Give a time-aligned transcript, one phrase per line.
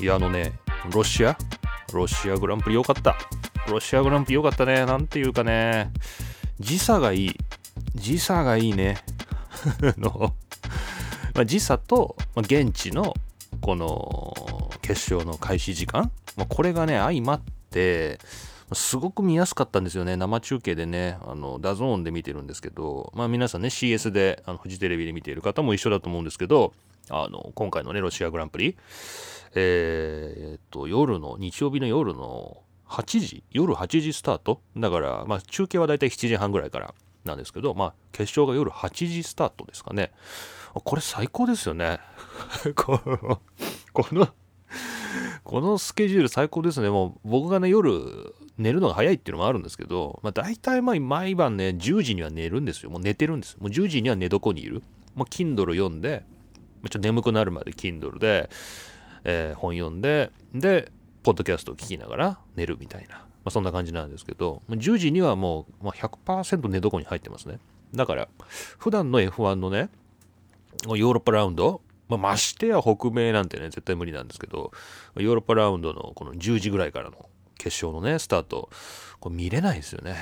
[0.00, 0.52] いやあのね
[0.92, 1.36] ロシア？
[1.92, 3.16] ロシアグランプリ良かった。
[3.68, 4.84] ロシアグランプリ良かったね。
[4.84, 5.92] なんていうかね。
[6.58, 7.36] 時差がいい。
[7.94, 8.98] 時差がいいね。
[9.96, 10.34] の、
[11.34, 13.14] まあ、時差と、まあ、現地の
[13.60, 17.40] この決勝の開始時間、まあ、これがね相まっ
[17.70, 18.18] て
[18.72, 20.16] すごく見やすかったんですよね。
[20.16, 26.72] 生中継でね、あの、 DAZN で見てるんですけど、まあ皆さんね、CS で、あの、フジテレビで見ている方も一緒だと思うんですけど、
[27.10, 28.76] あの、今回のね、ロシアグランプリ、
[29.54, 34.60] えー、っと、夜の、日曜日の夜の8時、夜8時スタート？
[34.76, 40.12] だから、まあ中継はだいたい7時半ぐらいからなんですけど、まあ決勝が夜8時スタートですかね。
[40.72, 42.00] これ最高ですよね。
[42.74, 43.40] この、
[43.92, 44.28] この
[45.44, 46.90] このスケジュール最高ですね。
[46.90, 52.90] もう僕がね、夜寝るのが早いっていうのもあるんですけど、まあ大体まあ毎晩ね、10時には寝るんですよ。
[52.90, 53.56] もう寝てるんです。
[53.58, 54.82] もう10時には寝床にいる。
[55.14, 56.24] もう Kindle 読んで、
[56.84, 58.50] ちょっと眠くなるまで Kindle で、
[59.24, 60.90] えー、本読んで、で、
[61.22, 67.58] ポッドキャストを聞きながら寝るみたいな、まあ、そんな感じなんですけど、10時にはもう、まあ、100%寝床に入ってますね。
[67.94, 68.28] だから、
[68.78, 69.88] 普段の F1 のね、
[70.86, 74.72] ヨーロッパラウンド、まあ、ましてや北米なんてね、絶対無理なんですけど、
[75.16, 78.68] ヨーロッパラウンドのこの10時ぐらいからの決勝のね、スタート、
[79.20, 80.16] これ見れないですよね。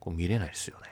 [0.00, 0.86] これ見れないですよね。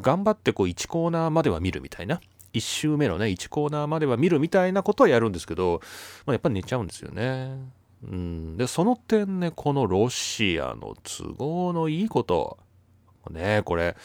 [0.00, 2.20] 頑張ってこう1コーナーまでは見るみたいな。
[2.54, 5.80] 1周目のね、1コーナーまでは見るみたいなことはやるんですけど、
[6.24, 7.56] まあ、やっぱり寝ちゃうんですよね。
[8.02, 8.56] うん。
[8.56, 12.58] で、その点ね、このロシアの都合のいいこと。
[13.30, 13.96] ね、これ、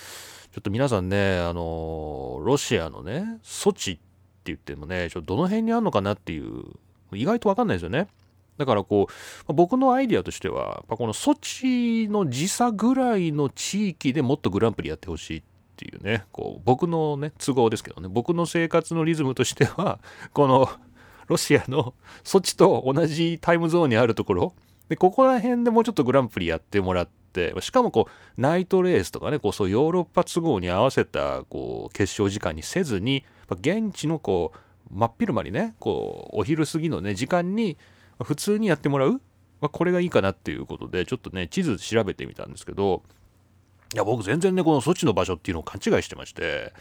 [0.52, 4.02] ちょっと皆さんね、あの、ロシアのね、ソチって
[4.46, 6.64] 言ってもね、ちょっとどの辺にあるのかなっていう、
[7.14, 8.08] 意外とわかんないですよね。
[8.58, 9.08] だからこ
[9.48, 15.42] う、僕のアイディアとしては、この措置の時差ぐらいの地域でもっとグランプリやってほしいっ
[15.80, 20.00] ていうね、こう僕のね、都合ですけどね、僕の生活のリズムとしては、
[20.34, 20.70] この
[21.28, 21.94] ロシアの
[22.26, 24.54] 措置と同じタイムゾーンにあるところ、
[24.90, 34.60] で、ここら辺でもうちょっとグランプリやってもらって、しかもこう、ナイトレースとかね、こう、そうヨーロッパ都合に合わせた、こう、決勝時間にせずに、現地のこう、
[34.92, 37.78] 真っ昼間にね、こう、お昼過ぎのね、時間に、
[38.24, 39.22] 普通にやってもらう、
[39.62, 43.04] まあ、これがいいかなっていうことで、ちょっとね、地図調べてみたんですけど、
[43.94, 46.74] いや、僕全然ね、この措置の場所っていうのを勘違いしてまして、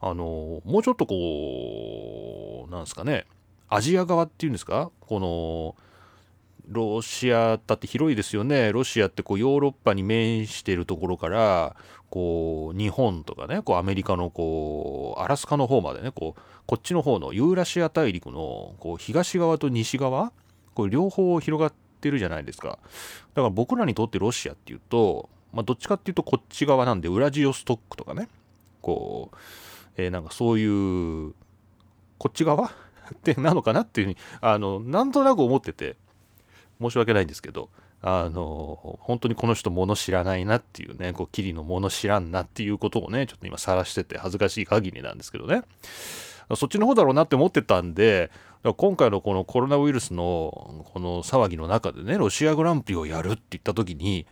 [0.00, 3.26] あの、もうちょっとこう、なんですかね、
[3.68, 5.76] アジア側っていうんですかこの、
[6.70, 8.72] ロシアだって広いですよね。
[8.72, 11.74] ロシアってこうヨーロッパに面しているところから、
[12.10, 20.32] こう日本とかね、こうアメリカのこうアラスカの方までね、こうこっちの方のユーラシア大陸のこう東側と西側
[20.74, 22.68] これ両方広がってるじゃないですか。
[22.68, 28.28] だから僕らにとってロシアっていうと、まあ、どっちかっていうとこっち側なんで、ウラジオストックとかね、
[28.80, 29.36] こう、
[29.96, 31.34] えー、なんかそういう、
[32.18, 32.70] こっち側？
[33.12, 35.96] ってなのかなっていうふうに、あの、なんとなく思ってて、
[36.80, 37.68] 申し訳ないんですけど、
[38.02, 45.62] あの、本当にこの人物知らないなっていうね、こう、キリの物知らんなっていうことをね、ちょっと今晒してて恥ずかしい限りなんですけどね。
[46.56, 48.30] そっちの方だろうなって思ってたんで、
[48.76, 54.26] 今回のこのコロナウイルスのこの騒ぎの中でね、ロシアグランプリをやるって言った時に、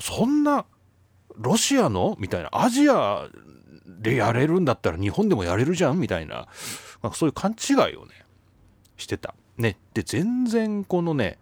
[0.00, 0.66] そんな、
[1.36, 3.28] ロシアのみたいな、アジア
[3.86, 6.46] でやれるんだったら日本でもやれるじゃんみたいな、
[7.02, 8.24] まあ、そういう勘違いをね、
[8.96, 9.34] してた。
[9.56, 9.76] ね。
[9.94, 11.38] で、全然このね、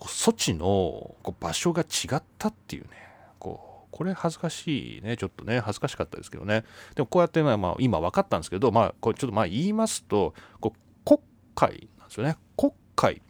[0.00, 2.90] 措置の場所が違ったっていうね、
[3.38, 6.64] こう、これ恥ずかしいね、ちょっとね、恥ずかしかったですけどね。
[6.94, 11.20] でもこうやってねまあ今分かったんですけど、まあ、これちょっとまあ言いますと、こう国
[11.54, 12.36] 会なんですよね。
[12.56, 13.22] 国会。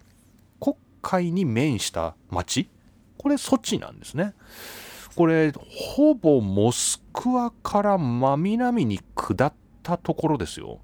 [0.61, 2.69] 国会に面した町
[3.21, 4.33] これ措置なんですね。
[5.15, 5.53] これ、
[5.93, 10.79] ほぼモスクワから真南に下ったところですよ。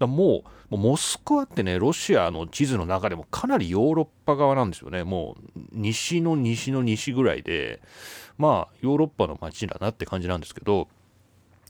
[0.00, 5.04] だもう、モスクワってね、ロシアの地図の中でもかなりヨーロッパ側なんですよね。
[5.04, 7.80] もう、西の西の西ぐらいで、
[8.38, 10.88] まあ、ヨーロッパの街だなって感じなんですけど、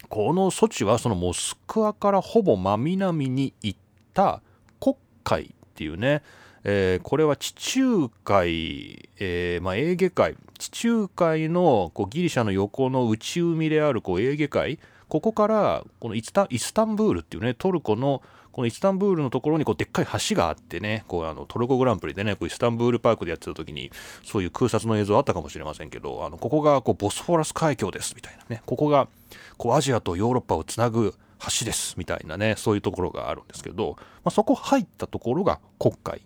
[0.09, 3.79] この措置はそのモスクワからほぼ真南に行っ
[4.15, 4.41] た
[4.81, 6.23] 黒海っていうね、
[6.71, 14.79] えー、これは地中海、えー、まあ、エーゲ海、地中海のこうギリシャの横の内海であるこうエーゲ海、
[15.09, 18.21] ここからこのイスタイスタンブールっていうね、トルコの
[18.53, 23.91] このイスタンブールのところにこうでっかい橋があってね、こうあのトルコグランプリでね、こうイスタンブールパークでやってた時に、
[24.23, 29.09] そういう空撮の映像あったかもしれませんけど、あのここがこうボスフォラス海峡ですみたいなね、ここが
[29.57, 31.15] こうアジアとヨーロッパをつなぐ
[31.61, 36.21] 橋ですみたいなね、そういうところがあるんですけど、まあ、そこ入ったところが黒海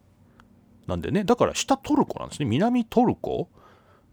[0.87, 2.47] なんでね、だから下トルコなんですね。
[2.47, 3.49] 南トルコ。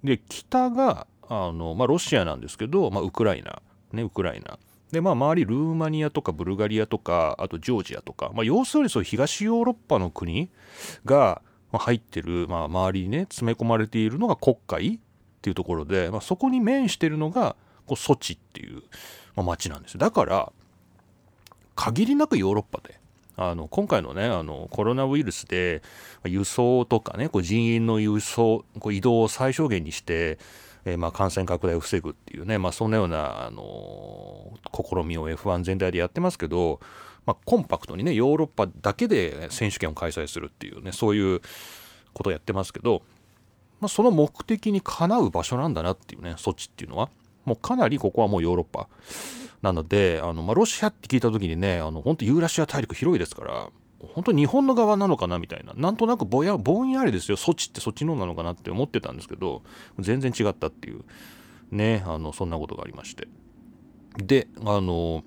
[0.04, 3.62] で、北が、あの、まあ、ロシアなんですけど、まあ、ウクライナ。
[3.92, 4.60] ね、ウクライナ。
[4.92, 10.50] で、まあ、周りルーマニアとかブルガリアとか、あとジョージアとか、まあ、要するにそう東ヨーロッパの国
[11.06, 11.42] が、
[11.78, 15.00] 入ってる、まあ、周りにね詰め込まれているのが黒海っ
[15.42, 17.56] ていうところで、まあ、そこに面してるのが
[17.86, 18.82] こうソチっていう、
[19.36, 20.52] まあ、町なんですだから
[21.76, 22.99] 限りなくヨーロッパで
[23.42, 25.82] あの今回のねあのコロナウイルスで
[26.26, 30.38] 輸送とかねこう人員の輸送こう移動を最小限にして、
[30.84, 36.82] えー、まあ感染拡大を防ぐっていうね、まあ、そんなような、あの試みを F1 全体でやってますけど、
[37.26, 41.40] まあ、コンパクトにねヨーロッパだけで選手権を開催するっていうねそういう
[42.14, 43.04] ことをやってますけど、
[43.80, 47.10] まあ、その目的にかなう場所なんだなっていうね措置っていうのは
[47.46, 48.90] もうかなりここはもうヨーロッパ
[49.62, 53.70] なのであの、まあ、ロシアって聞いた時にねあの本当ユーラシア大陸広いですから
[54.00, 57.38] 本当日本の側なのかなみたいななんとなくぼやぼんやりですよ。
[57.38, 59.62] 措置ってそっちのなのかなって思ってたんですけど
[60.00, 61.04] 全然違ったっていう
[61.72, 63.28] ねあのそんなことがありまして。
[64.18, 65.24] であの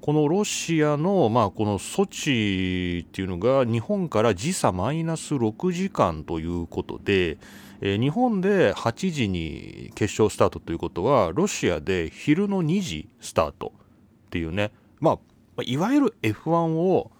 [0.00, 7.38] このロシアの、まあ、この措置っていうのが日本から時差マイナス6時間ということで、
[7.80, 13.72] え、日本で8時に決勝スタートということはロシアで昼の2時スタート
[14.26, 15.18] っていうね、ま
[15.58, 17.10] あ、いわゆる F1 を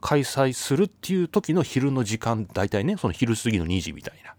[0.00, 4.34] 開催するっていう時の昼の時間大体ねその昼過ぎの2時みたいな。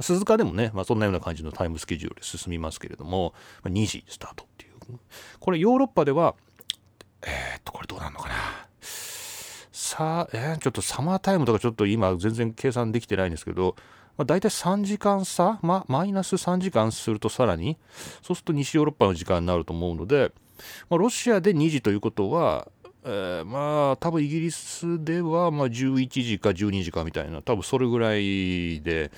[0.00, 3.32] 鈴鹿でもね、まあ、そんなような感じのタイムスケジュールで進みますけれども
[3.64, 4.72] 2時スタートっていう。
[5.40, 6.34] これヨーロッパでは
[7.22, 8.34] えー、っとこれどうなるのかな。
[9.72, 13.76] さあ、えー、ちょっとサマータイムとかちょっと今全然計算できてないんですけど
[14.16, 17.76] まあ、大体3時間差、ま、マイナス3時間するとさらに、
[18.22, 20.32] そうすると西ヨーロッパの時間になると思うので、
[20.88, 22.68] まあ、ロシアで2時ということは、
[23.08, 29.12] えー、まあ多分イギリスではまあ11時か12時かみたいな多分それぐらいで、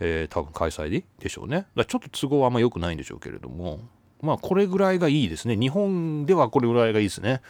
[0.00, 1.66] えー、多分開催でしょうね。
[1.76, 3.80] だちょっと都合はあんま良くないんでしょうけれども
[4.22, 5.56] まあこれぐらいがいいですね。
[5.56, 7.42] 日本ではこれぐらいがいいですね。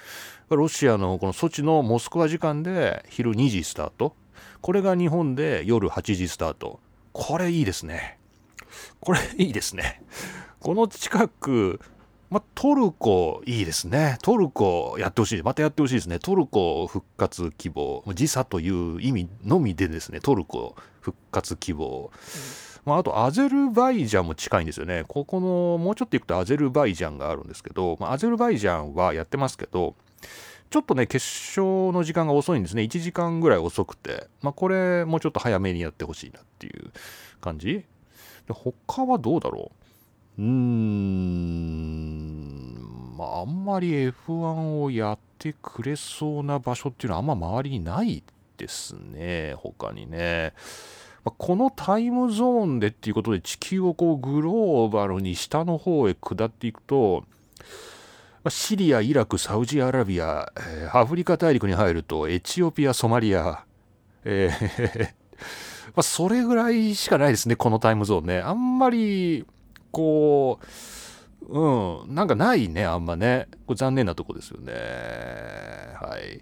[0.51, 4.17] ロシアのこのソチのモスクワ時間で昼2時スタート。
[4.61, 6.81] これが日本で夜8時スタート。
[7.15, 8.19] これいいですね。
[9.01, 10.03] これいいですね。
[10.59, 11.81] この近く、
[12.29, 14.19] まトルコいいですね。
[14.21, 15.43] トルコやってほしい。
[15.45, 16.19] またやってほしいですね。
[16.19, 18.03] トルコ復活希望。
[18.15, 22.11] 時差という意味のみでですね、トルコ復活希望。
[22.85, 25.05] まあ、あと、アゼルバイジャンも近いんですよね。
[25.07, 29.95] ここの、もうちょっと行くとアゼルバイジャンがあるんですけど、まあ、アゼルバイジャンはやってますけど、
[30.75, 32.83] ちょっとね、決勝の時間が遅いんですね。
[32.83, 34.27] 1時間ぐらい遅くて。
[34.43, 36.91] まあ、これ、もうちょっと早めにやってほしいなっていう
[37.41, 37.85] 感じ
[38.49, 39.71] で他はどうだろ
[40.37, 40.43] う？
[40.43, 40.57] うーん、
[43.17, 48.25] まあ、あんまり F1 をやってくれそうな場所っていうのはあんま周りにない
[48.57, 49.55] ですね。
[49.57, 50.55] 他にね。
[51.25, 57.23] ま、このタイムゾーンでっていうことで地球をこうグローバルに下の方へ下っていくと、
[58.51, 63.65] シリア、イラク、サウジアラビア、えー、アフリカ大陸に入るとエチオピア、ソマリア、
[64.25, 65.15] えー
[65.95, 68.41] まあ、それぐらいしかないですね、このタイムゾーンね。
[68.41, 69.47] あんまり、
[69.91, 73.49] こう、うん、なんかないね、あんまね。
[73.67, 74.73] これ残念なとこですよね。
[76.01, 76.41] はい。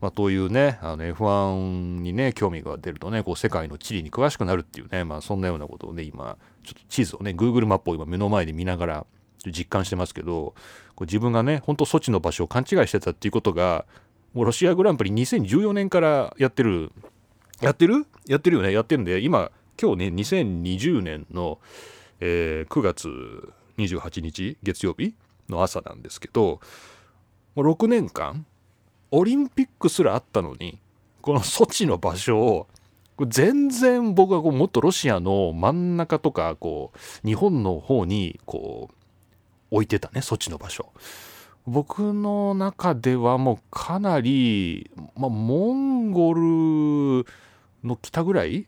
[0.00, 9.06] まあ、というね、あの F1 にね、興味が出るとね、こう世界の地理に詳しくなるっていうね、まあそんなようなことをね、今、ちょっと地図をね、Google マップを今目の前で見ながら
[9.46, 10.54] 実感してますけど、
[11.04, 13.84] 自分がね、本当措置の場所を勘違いしてたっていうことが、
[14.34, 16.92] もうロシアグランプリ2014年からやってる、
[17.60, 18.06] やってる？
[18.26, 21.58] やってるよね、やってるんで、今、今日ね、2020年の、
[22.20, 23.08] えー、9月
[23.78, 25.14] 28日月曜日
[25.48, 26.60] の朝なんですけど、
[27.54, 28.46] もう6年間、
[29.10, 30.78] オリンピックすらあったのに、
[31.22, 32.66] この措置の場所を
[33.28, 38.94] 全然僕はこうもっとロシアの真ん中とかこう日本の方にこう
[39.70, 40.92] 置いてたねそっちの場所。
[41.66, 47.26] 僕の中ではもうかなり、ま、モンゴル
[47.84, 48.66] の北ぐらい？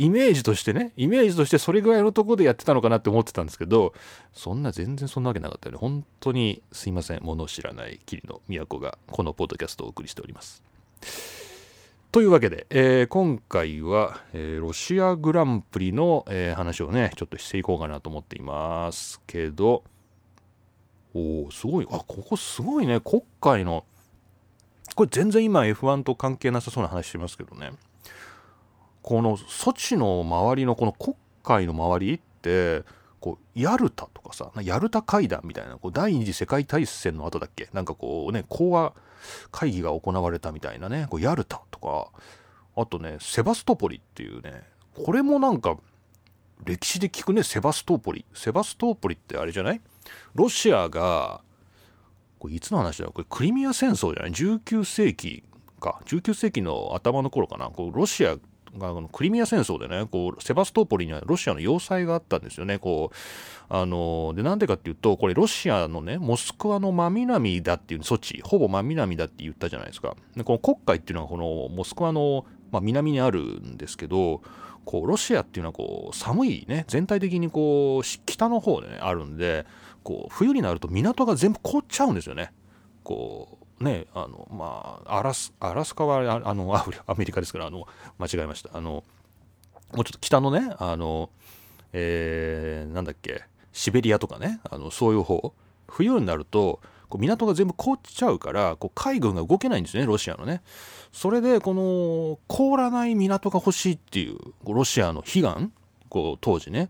[0.00, 0.92] イメージとしてね。
[0.96, 3.92] イメージとしてそれぐらいのとこでやってたのかなって思ってたんですけど
[4.32, 5.78] そんな全然そんなわけなかったよね。
[5.78, 7.20] 本当にすいません。
[7.22, 10.62] 物知らない霧の都がこのポッドキャストをお送りしております。
[12.12, 19.82] というわけで、えー、今回は、えー、ロシアグランプリの、えー、話をねちょっとしていこうかなと思っていますけど
[21.14, 21.86] おおすごい。
[21.90, 23.00] あここすごいね。
[23.00, 23.84] 国会の。
[24.94, 27.72] これ全然今 F1 と関係なさそうな話してますけどね。
[29.02, 32.82] このソチの周りのこの国会の周りって
[33.20, 37.68] こうヤルタとかさヤルタ会談みたいなこう第二次世界大戦の後だっけ？
[37.72, 38.92] なんかこうね講和
[39.50, 42.10] 会議が行われたみたいなねこうヤルタとか。
[42.76, 44.62] あとねセバストポリっていうね
[44.94, 45.76] これもなんか
[46.64, 48.24] 歴史で聞くねセバストポリ。
[48.34, 49.80] セバストポリってあれじゃない？
[50.34, 51.40] ロシアが
[52.38, 55.42] これいつの話だよこれクリミア戦争じゃない？19世紀
[55.80, 56.00] か。
[56.06, 57.70] 19世紀の頭の頃かな。
[57.70, 58.36] こうロシア
[58.76, 62.78] がこのクリミア戦争でねこうセバストポリにはロシアの要塞があったんですよね。
[62.78, 70.16] こうあのでなんでかっていうとこれロシアのねモスクワの真南だっていう措置ほぼ真南だって言ったじゃないですか。
[70.36, 74.42] でこの黒海っていうのはこのモスクワの、まあ、南にあるんですけど
[74.84, 79.66] こうロシアっていうのはこう寒いね全体的にこう北の方でねあるんで
[80.02, 82.52] こう冬になると港が全部凍っちゃうんですよね。
[83.04, 87.86] こうねあのまあアラスアラスカは あのアメリカですからあの
[88.18, 88.70] 間違えました。
[88.76, 89.04] あの
[89.94, 91.30] もうちょっと北のねあの
[91.92, 95.54] えー、なんだっけシベリアとかねあのそういう方
[95.86, 100.62] 冬になるとこう港が全部凍っちゃうからこう海軍が動けないんですねロシアのね。
[101.12, 105.72] それでこの凍らない港が欲しいっていうロシアの悲願
[106.08, 106.88] こう当時ね。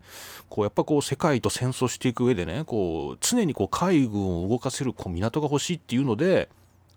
[0.48, 6.48] こうやっぱこう世界と戦争していく上でねこう常にこう海軍を動かせるこう港が欲しいっていうので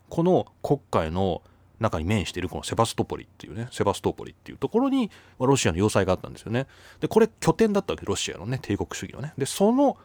[0.10, 1.42] この黒海の
[1.80, 5.10] 中に面しているこのセバストポリっていうねセバストポリっていうところに
[5.40, 6.68] ロシアの要塞があったんですよね。
[7.00, 9.34] でこれ拠点だったわけロシアのね帝国主義のね。
[9.38, 9.98] でその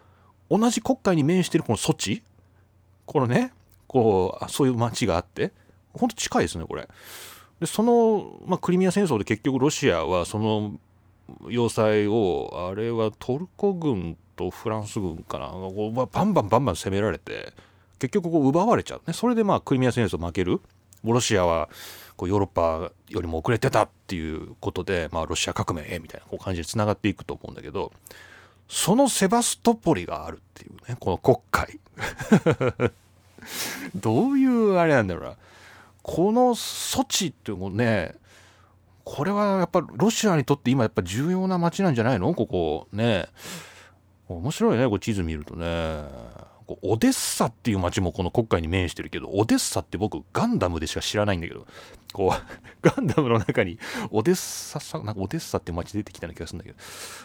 [0.51, 2.23] 同じ黒海に面しているこの措置
[3.05, 3.53] このね
[3.87, 5.53] こうそういう町があって
[5.93, 6.89] ほんと近いですねこれ。
[7.61, 10.79] でその、まあ、クリミア戦争で結局ロシアはその
[11.49, 15.47] 要塞をあれはトルコ軍とフランス軍かな？
[15.49, 17.53] バンバンバンバン攻められて
[17.99, 19.03] 結局こう奪われちゃう。
[19.07, 20.61] ねそれでまあクリミア戦争負ける？
[21.05, 21.69] ロシアは
[22.17, 27.93] こうヨーロッパよりも遅れてたっていうことで、まあ、ロシア革命みたいなこう感じでつながっていくと思うんだけど
[28.69, 31.79] そのセバストポリがあるっていうねこの黒海
[33.95, 35.37] どういうあれなんだろうな。
[36.03, 38.15] この措置っていうのね
[39.07, 42.35] これはやっぱロシアにとって今やっぱ重要な街なんじゃないの？
[42.35, 43.27] ここね。
[44.29, 46.05] 面白いねこう地図見るとね。
[46.83, 51.65] オデッサっていう街もこの黒海に面してるけど、オデッサって僕ガンダムでしか知らないんだけど、
[52.13, 53.79] こう、 ガンダムの中に
[54.11, 56.77] オデッサさ、なんかオデッサって街出てきたような気がするんだけど、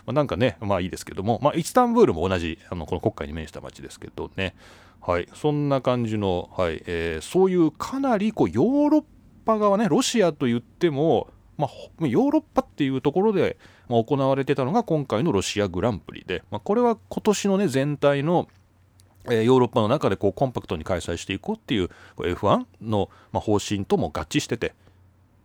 [0.05, 4.53] まあ、なんかね、まあいいですけども、まあイスタンブールも同じ、あの、この黒海に面した街ですけどね、
[5.01, 9.03] はい、そんな感じの、はい、えー、そういうかなりこうヨーロッ
[9.43, 18.47] パ側ね、ロシアと言っても、まあ、ヨーロッパっていうところで、まあ、行われてたのが今回のロシアグランプリで、まあ、これは今年のね全体の
[19.29, 24.73] えヨーロッパの中でこうコンパクトに開催していこうっていう F1 の、ま方針とも合致してて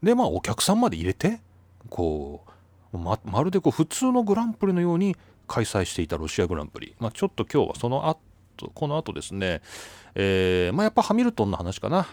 [0.03, 1.41] でまあお客さんまで入れて
[1.91, 2.45] こ
[2.93, 8.21] うままるでこう普通のグランプリのように開催していたロシアグランプリ、まあ、ちょっと今日はその後
[8.75, 9.61] この後ですね、
[10.15, 12.07] えー、まあ、やっぱハミルトンの話かな。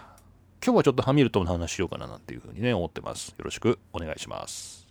[0.65, 3.35] 今日はちょっとハミルトンの話しようかななんていうふうにね思ってます。
[3.37, 4.87] よろしくお願いします。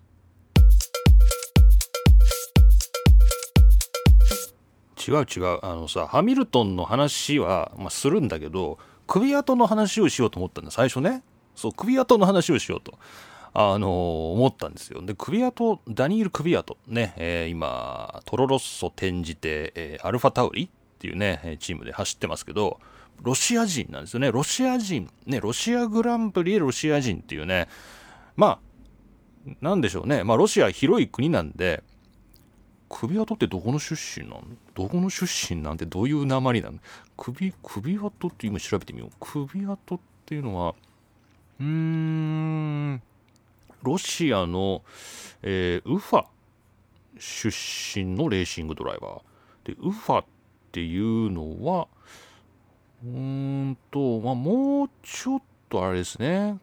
[5.08, 5.58] 違う違う。
[5.62, 11.22] あのさハミルトンの話は、まあ、するんだけど首跡の話をしようと思ったんだ最初ね。
[11.56, 12.98] そう首跡の話をしようと
[13.54, 15.00] あのー、思ったんですよ。
[15.00, 22.78] で首跡ダニエル首跡ね、えー、今トロロッソ転じて、えー、アルファタウリっていうねチームで走ってますけど
[23.22, 24.30] ロシア人なんですよね。
[24.30, 27.68] ロシア人ねロシアグランプリロシア人っていうね。
[28.36, 28.60] ま
[29.46, 30.24] あなんでしょうね。
[30.24, 31.82] まあロシア広い国なんで
[32.88, 34.42] 首跡ってどこの出身なの
[34.74, 36.78] どこの出身なんてどういう鉛なの
[37.16, 39.10] 首、首跡って今調べてみよう。
[39.18, 40.74] 首跡っていうのは、
[41.60, 43.02] うーん、
[43.82, 44.82] ロシアの、
[45.42, 46.24] えー、ウファ
[47.18, 47.48] 出
[47.98, 49.66] 身のレーシングドライバー。
[49.68, 50.24] で、ウファっ
[50.72, 51.88] ていうのは、
[53.04, 56.58] うんと、まあ、もうちょっとあれですね。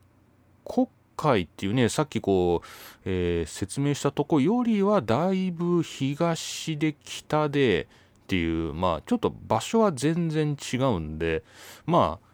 [0.65, 2.67] 国海っていうねさっきこう、
[3.03, 7.87] えー、説明したとこよりはだいぶ東で北で
[8.23, 11.43] っていうまあちょっと場所は全然違うんで
[11.85, 12.29] まあ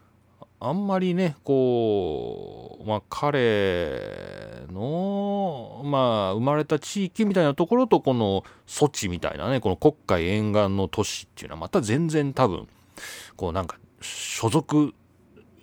[0.59, 12.67] あんまりねこうまあ彼のまあ生まれた地域みたいなところとこの措置みたいなねこの黒海沿岸の都市っていうのはまた全然多分
[13.35, 14.93] こうなんか所属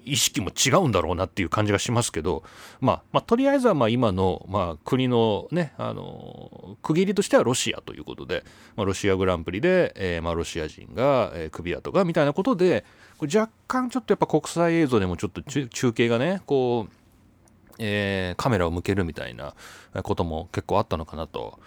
[0.05, 2.43] 意識も違うんだろうなっていう感じがしますけど、
[2.81, 8.45] まあ、まあ、とりあえずはま今の、まあ、国のね、あの、区切りとしてはロシアということで、
[8.77, 12.85] まあ、ロシアグランプリで、えー、ま、ロシア人が、えー、首跡がみたいなことで、
[13.19, 16.93] こ若干ちょっとやっぱ国際映像でもちょっと中継がね、こう、
[17.79, 19.55] えー、カメラを向けるみたいな
[20.03, 21.59] ことも結構あったのかなと。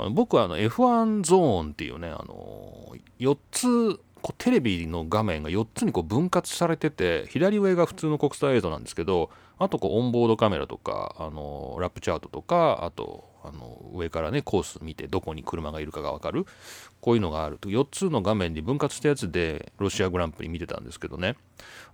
[0.00, 16.46] あの僕はあの F1 ゾーンっていうね、あの4つこうテレビの画面が4つにこう分割されてて左上が普通の国際映像なんですけどあとこうオンボードカメラとかあのラップチャートとかあとあの上からねコース見てどこに車がいるかが分かる。
[17.00, 21.36] こういうのがあると4つの画面に分割したやつでロシアグランプリ見てたんですけどね。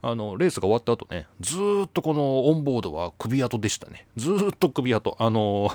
[0.02, 4.07] あのレースが終わった後ねずっとこのオンボードは首跡でしたね。
[4.16, 5.71] ずっと首跡あの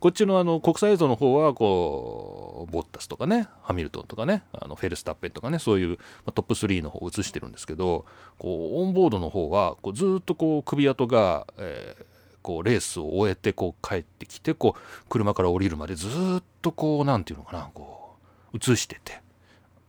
[0.00, 5.98] こっちのあの国際映像の方はこうボッタスとかねハミルトンとかねあのフェルスタッペンとかねそういう、
[6.34, 8.04] トップ3の方を映してるんですけど
[8.38, 12.04] こうオンボードの方はこうずっとこう首跡が、えー、
[12.42, 18.16] こうレースを終えてこう帰ってきてこう車から降りるまでずっとこう何て言うのかなこ
[18.52, 19.20] う映してて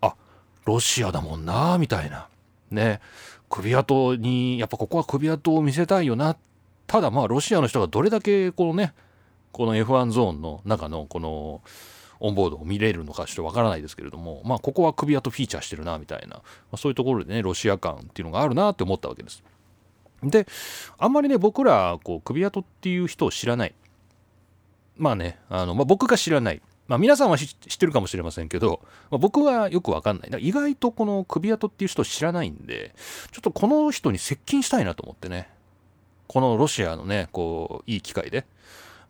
[0.01, 0.15] あ
[0.65, 2.27] ロシアだもんなみたいな。
[2.71, 2.99] ね。
[3.49, 6.35] 首跡にやっぱここは首跡を見せたいよな。
[6.87, 8.93] ただまあロシアの人がどれだけこのね
[9.53, 11.61] この F1 ゾーンの中のこの
[12.19, 16.41] オンボードを見れるのかちょっとわからないですけれどもまあここは首跡フィーチャーしてるなみたいな、ま
[16.73, 19.43] あ、そういうところでねロシア感っていうのがあるなって思ったわけです。
[20.23, 20.47] で
[20.97, 23.73] あんまりね僕らこう首跡っていう人を知らない
[24.97, 30.47] まあねあの、まあ、僕が知らないまあ、皆さんは知ってるかもしれませんけど、まあ、僕はよくわかんないだから。
[30.47, 32.93] 意外とこの首跡っていう人を知らないんで、
[33.31, 35.49] ちょっとこの人に接近したいなと思ってね。
[36.27, 38.45] このロシアのね、こう、いい機会で。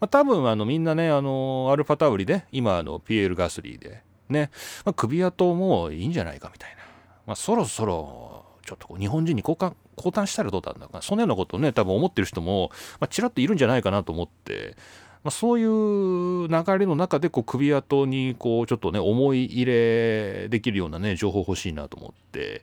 [0.03, 4.51] まあ、多分あのみんなね、あの、アルファタウリで、今あの、ピエール・ガスリーで、ね、
[4.83, 6.83] まあ、首跡もいいんじゃないかみたいな。
[7.25, 12.69] まあ、そろそろ、ちょっとこう日本人に交換、交換したらどうだんだかそんなようなことをね、多分思ってる人も、
[12.99, 14.75] まあ、ちらっといるんじゃないかなと思って、
[15.23, 22.61] まあ、そういう流れの中でこう首跡にこうちょっとね思い入れできるようなね情報欲しいなと思って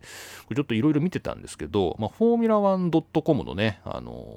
[0.55, 4.37] ちょっといろいろ見てたんですけど、まあ、フォーミュラ 1.com のねあの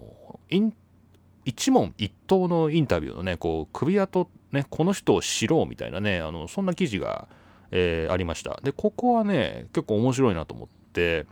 [1.45, 7.27] 一問一答のインタビューのねこう首跡ねこの人を知ろうみたいなねあのそんな記事が、
[7.71, 8.59] えー、ありました。
[8.63, 11.25] でここはね結構面白いなと思って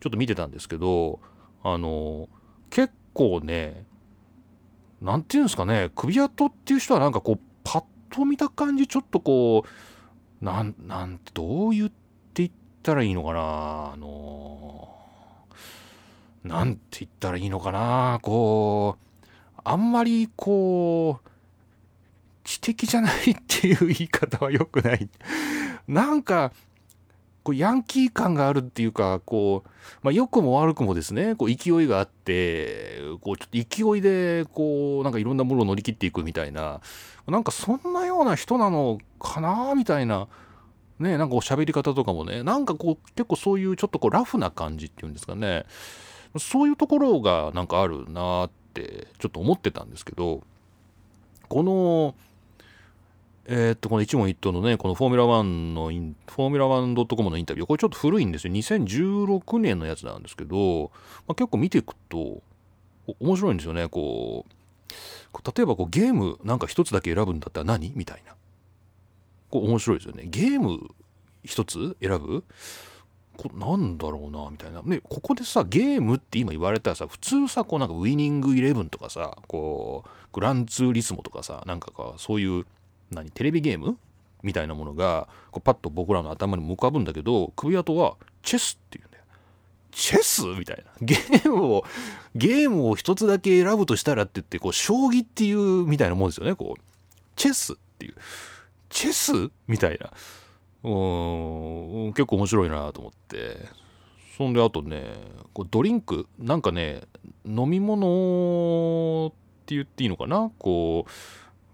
[0.00, 1.20] ちょっと見てたんですけど
[1.62, 2.28] あの
[2.70, 3.84] 結構ね
[5.00, 9.64] 何て言うんですかね首跡っていう人はなんかこうパッと見た感じちょっとこ
[10.40, 11.94] うなんなんてどう言って
[12.36, 12.50] 言っ
[12.82, 14.88] たらいいのかなあの
[16.44, 19.05] なんて言ったらいいのかなこう
[19.68, 21.28] あんまりこう
[22.44, 25.08] 知的じゃないっていう言い方は良くない。
[25.88, 26.52] なんか
[27.42, 29.70] こうヤンキー感があるっていうかこう、
[30.02, 31.34] まあ、良くも悪くもですね。
[31.34, 36.80] こう勢いがあってこうちょっと勢いでこうなんかいろんなものを乗り切っていくみたいな。
[37.26, 40.28] なんかそんなような人なのかなみたいな。
[41.00, 42.44] ね、なんか喋り方とかもね。
[42.44, 45.66] なんかこう結構そういうちょっとこうラフな感じっていうんですかね。
[46.38, 50.42] そういうところがなんかあるなってってちょっと思ってたんですけど
[51.48, 52.14] この
[53.48, 58.52] えー、っと、この一問一答のね、このフォーミュラ1のイン、フォーミュラ 1.com のインタビュー、これちょっと古いんですよ。
[58.52, 60.90] 2016年のやつなんですけど、
[61.28, 62.42] まあ、結構見ていくと、
[63.20, 63.86] 面白いんですよね。
[63.86, 64.52] こう、
[65.56, 68.34] 例えばこうゲームなんか一つだけ選ぶんだったら何みたいな。
[69.50, 70.24] こう面白いですよね。
[70.26, 70.80] ゲーム
[71.44, 72.44] 一つ選ぶ
[73.36, 74.82] こなんだろうなみたいな。
[74.82, 82.66] ね、ここでさ、ゲームって今言われたらさ、普通さ、こうなんかウィニングイレブンとかさ、こう、グランツーリスモとかさ、なんかか、そういう
[83.10, 83.98] 何テレビゲーム
[84.42, 89.24] みたいなものがこうパッと僕らの頭に浮かぶんだけど首跡はチェスっていうんだよ。
[89.90, 90.84] チェスみたいな。
[91.00, 91.84] ゲームを
[92.34, 96.82] ゲームを一つだけ選ぶとしたらって言ってこう将棋っていうみたいなもんですよねこう。
[97.34, 98.14] チェスっていう。
[98.88, 100.12] チェスみたいな。
[100.90, 102.12] うん。
[102.14, 103.58] 結構面白いなと思って。
[104.36, 105.14] そんであとね
[105.54, 107.00] こうドリンクなんかね
[107.46, 109.30] 飲み物っ
[109.64, 110.50] て言っていいのかな？
[110.58, 111.06] こ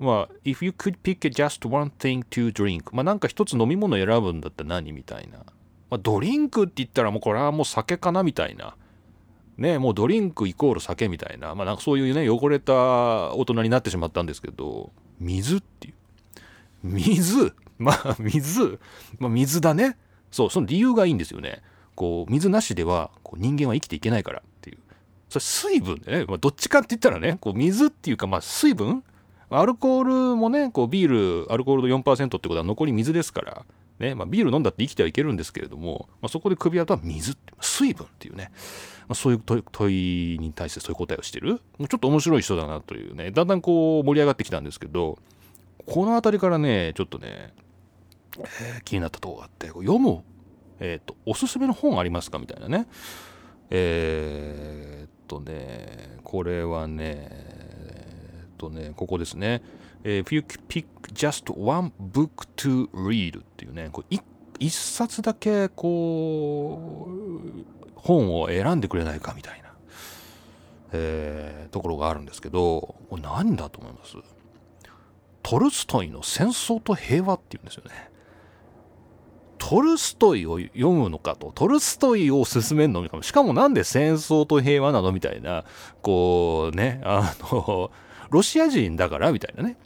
[0.01, 8.77] うまあ、if you could pick just one thing to drink まあなんか一つ飲み物選ぶんだったら何みたいな、まあ、ドリンクって言ったらもうこれはもう酒かなみたいな。
[9.59, 11.55] ねもうドリンクイコール酒みたいな。
[11.55, 15.94] まあなんかそういうね汚れた大人になってしまったんですけど水っていう。
[16.85, 17.55] 水？
[17.83, 18.79] まあ水
[19.18, 19.99] まあ水だね。
[20.31, 21.62] そうその理由がいいんですよね。
[21.95, 24.79] こう水なしではこう人間は生きていけないからっていう。
[25.29, 29.05] それ水分でね、まあ、どっちかって言ったらねこう水っていうかまあ水分？
[29.55, 33.66] アルコールもね、こうビール、アルコール度4%ってことは残り水ですから、
[33.99, 38.51] ね、まあ、ビール飲んだって生きてはいけるんですけれども、まあ、そこで首跡は水って、水分っていうね、
[39.09, 45.18] まあ、そういう問いに対してそういう答えをしてる、ちょっと面白い人だなというね、だんだんこう盛り上がってきたんですけど、
[45.85, 47.53] この辺りからね、ちょっとね、
[48.38, 50.23] えー、気になったとこがあって、読む、
[50.81, 52.87] え、ー、と、おすすめの本ありますかみたいなね。
[53.71, 59.62] えー、っとね、これはねえっ、とね、ここですね。
[60.05, 64.14] えー、If you pick just one book to read っていうね、こう
[64.59, 67.64] 一冊だけこう、
[67.95, 69.73] 本を選んでくれないかみたいな、
[70.92, 74.16] えー、ところがあるんですけど、これ何だと思います？
[75.42, 78.12] トルストイの戦争と平和っていうんですよね。
[79.64, 83.22] トルストイを読むのかと、トルストイを進めるのかも。
[83.22, 85.64] しかもなんで戦争と平和なのみたいな、
[86.03, 87.92] こうね、あの、
[88.31, 89.77] ロシア人だからみたいなね。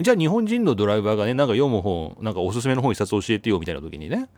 [0.00, 4.28] じゃあ日本人のドライバーがねなんか読む本なんかおすすめの本一冊教えてよみたいな時にね。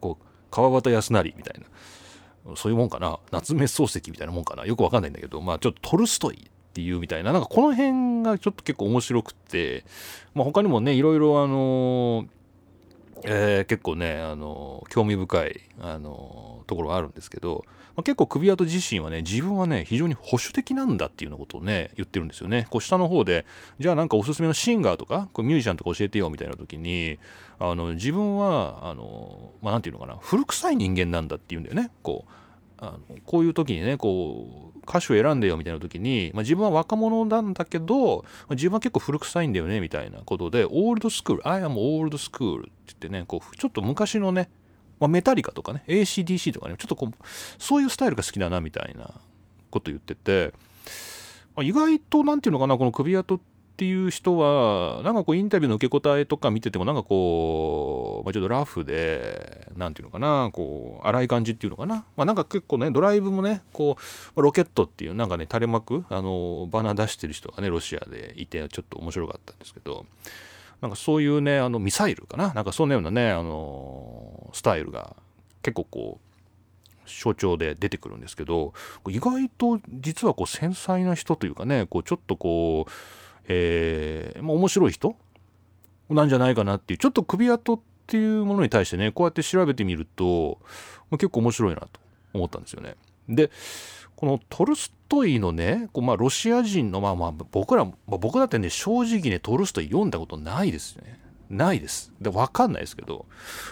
[0.00, 2.56] こう川端康成みたいな。
[2.56, 3.20] そういうもんかな。
[3.30, 4.66] 夏目漱石みたいなもんかな。
[4.66, 5.40] よくわかんないんだけど。
[5.40, 7.32] まあちょっとトルストイっていうみたいな。
[7.32, 9.84] なんかこの辺がちょっと結構面白くて、
[10.34, 12.26] まあ、他にもねいろいろあのー
[13.24, 22.66] えー、結構ね、あの興味深い、あのところがあるんですけど、まあ、結構首跡自身はね自分はね非常に保守的なんだっていうようなことをね言ってるんですよね。
[22.70, 23.44] こう下の方で
[23.78, 27.18] じゃあなんかおすすめのシンガーとかこうミュージシャンとか教えてよみたいな時に
[27.58, 31.90] あの自分はあのまあて言うのかな古臭い人間なんだっていうんだよね。
[32.02, 32.32] こう
[32.82, 44.50] あのこういう時にねこう歌手を選んでよみたいな時に、まあ、自分は若者なんだけど自分は結構古臭いんだよねみたいなことでオールドスクール I am old school って言ってねこうちょっと昔のね、
[44.98, 47.24] まあ、メタリカとかね ACDC とかねちょっとこう
[47.56, 49.12] そういうスタイルが好きだなみたいな
[49.70, 50.52] こと言ってて、
[51.54, 62.04] ま、意外と何て言うのかなこの首跡ってっていう人は、なんかこうインタビューの受け答えとか見てても、なんかこう、まあ、ちょっとラフで、なんていうのかな、こう、荒い感じっていうのかな。
[62.16, 63.96] まあなんか結構ね、ドライブもね、こ
[64.36, 70.04] う、ロケットっていうなんかね、垂れ幕、あの、バナー出してる人がね、ロシアでいて、ちょっと面白かったんですけど、
[70.82, 72.52] なんかそういうね、あの、ミサイルかな。
[72.52, 75.16] なんかそんなようなね、あの、スタイルが
[75.62, 76.32] 結構こう、
[77.06, 78.72] 象徴で出てくるんですけど
[79.08, 82.90] 意外と実はこう繊細な人というかねこうちょっとこう
[83.48, 85.16] えー、まあ、面白い人？
[86.10, 90.58] なんじゃないかなっていうちょっと首跡っていうものに対してねこうやって調べてみると、
[91.10, 91.88] まあ、結構面白いなと
[92.34, 92.96] 思ったんですよね。
[93.28, 93.50] で
[94.16, 101.18] このトルストイのねこう、まあ、ロシア人のまあまあ僕ら、まあ、僕だってね正直ねトルストイ読んだことないですよね。
[101.52, 102.12] ないです。
[102.18, 103.26] で、わかんないですけど、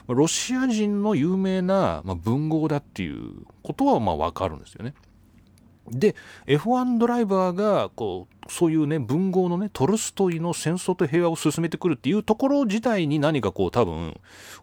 [0.07, 4.93] ロシア人の有名な、まあ、文豪だっていうことはまあわかるんですよね。
[5.89, 6.15] で
[6.47, 14.19] F1 ドライバーがこうそういうね文豪のねトルストイの戦争と平和を進めてくるっていうところ自体に何かこう多分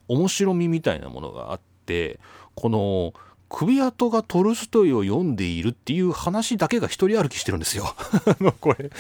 [0.10, 2.20] 面白みみたいなものがあって
[2.54, 3.14] この
[3.50, 7.86] 首跡がトルストイを読んでいるっていう話だけが一人歩きしてるんですよ。
[8.60, 8.92] これ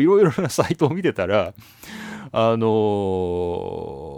[0.00, 1.52] いろいろなサイトを見てたら
[2.30, 4.15] あのー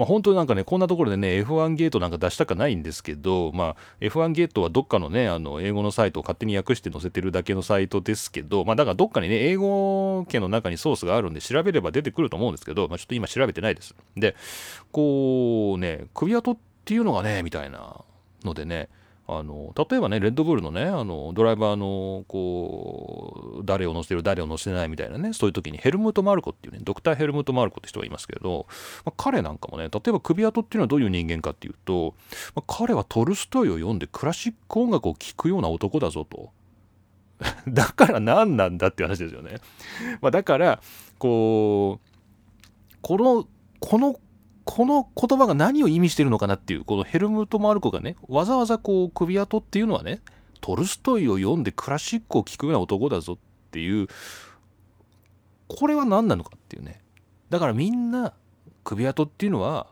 [0.00, 13.94] まあ、本当なんかね、こんなところでね、F1 ゲートなんか出したくないんですけど、まあ、F1 ゲートはどっかのね、あの、英語のサイトを勝手に訳して載せてるだけのサイトですけど、まあ、だからどっかにね、英語圏の中にソースがあるんで調べれば出てくると思うんですけど、まあ、ちょっと今調べてないです。
[14.16, 14.36] で、
[14.90, 18.02] こうね、首跡っていうのがね、みたいな
[18.42, 18.88] のでね、
[19.32, 28.66] あの例えばねレッドブルのねあのドライバーのこう誰を乗せてる誰を乗せてないみたいなねそういう時にヘルムート・マルコっていうねドクター・ヘルムート・マルコって人がいますけど、
[29.04, 32.14] まあ、彼なんかもね例えば首跡っていうのはどういう人間かっていうと、
[32.56, 36.50] まあ、彼はトルストイを読んでクラシック音楽を聴くような男だぞと。
[37.68, 39.60] だから何なんだっていう話ですよね。
[40.20, 40.82] まあ、だから
[41.18, 43.46] こうこの
[43.78, 44.16] この
[44.70, 50.20] この言葉が何を意味してるのかなっていう、このヘルムト・マルコがね、わざわざこう、首跡っていうのはね、
[50.60, 53.38] トルストイを読んでクラシックを聴くような男だぞっ
[53.72, 54.06] ていう、
[55.66, 57.02] これは何なのかっていうね。
[57.48, 58.32] だからみんな、
[58.84, 59.88] 首跡っていうのは、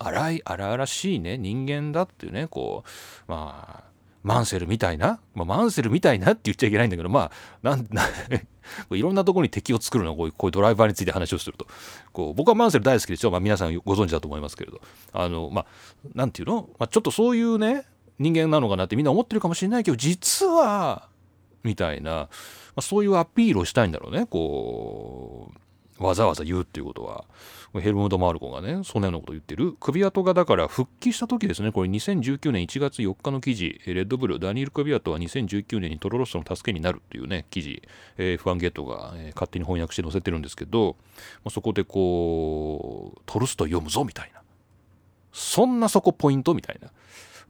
[0.00, 2.82] 荒い、荒々しいね、人間だっていうね、こ
[3.28, 3.90] う、まあ、
[4.26, 7.86] マンセルみたいな、まあ、マンセルみたいなって言っちゃいけないんだけど、まあ、なん
[8.90, 11.68] いろんなところに敵を作るのはこういうこういうドライバーについて話をすると。
[12.12, 14.80] こう僕はマンセル大好きでしょ、まあ、皆さんご存知だと思いますけれど。
[15.12, 15.66] あのまあ
[16.16, 17.84] なんていうの、まあ、ちょっとそういうね
[18.18, 21.08] 人間なのかなってみんな思ってるかもしれないけど実は
[21.62, 22.28] みたいな、ま
[22.74, 24.26] あ、そういうアピールをしたいんだろうね。
[24.26, 25.58] こう
[25.98, 27.24] わざわざ言うっていうことは。
[27.80, 29.72] ヘルムド・マルコがね、そんなようなことを言ってる。
[29.80, 37.82] 首跡がだから復帰した時ですね、これ2019年1月4日の記事、レッドブル、ダニエル・首跡は2019年にトロロッソの助けになるっていうね、記事、
[38.18, 40.96] えー、F1 ゲートが、えー、勝手に翻訳して載せてるんですけど、
[41.44, 44.42] まあ、そこでこう、トルスト読むぞみたいな。
[45.32, 46.90] そんなそこポイントみたいな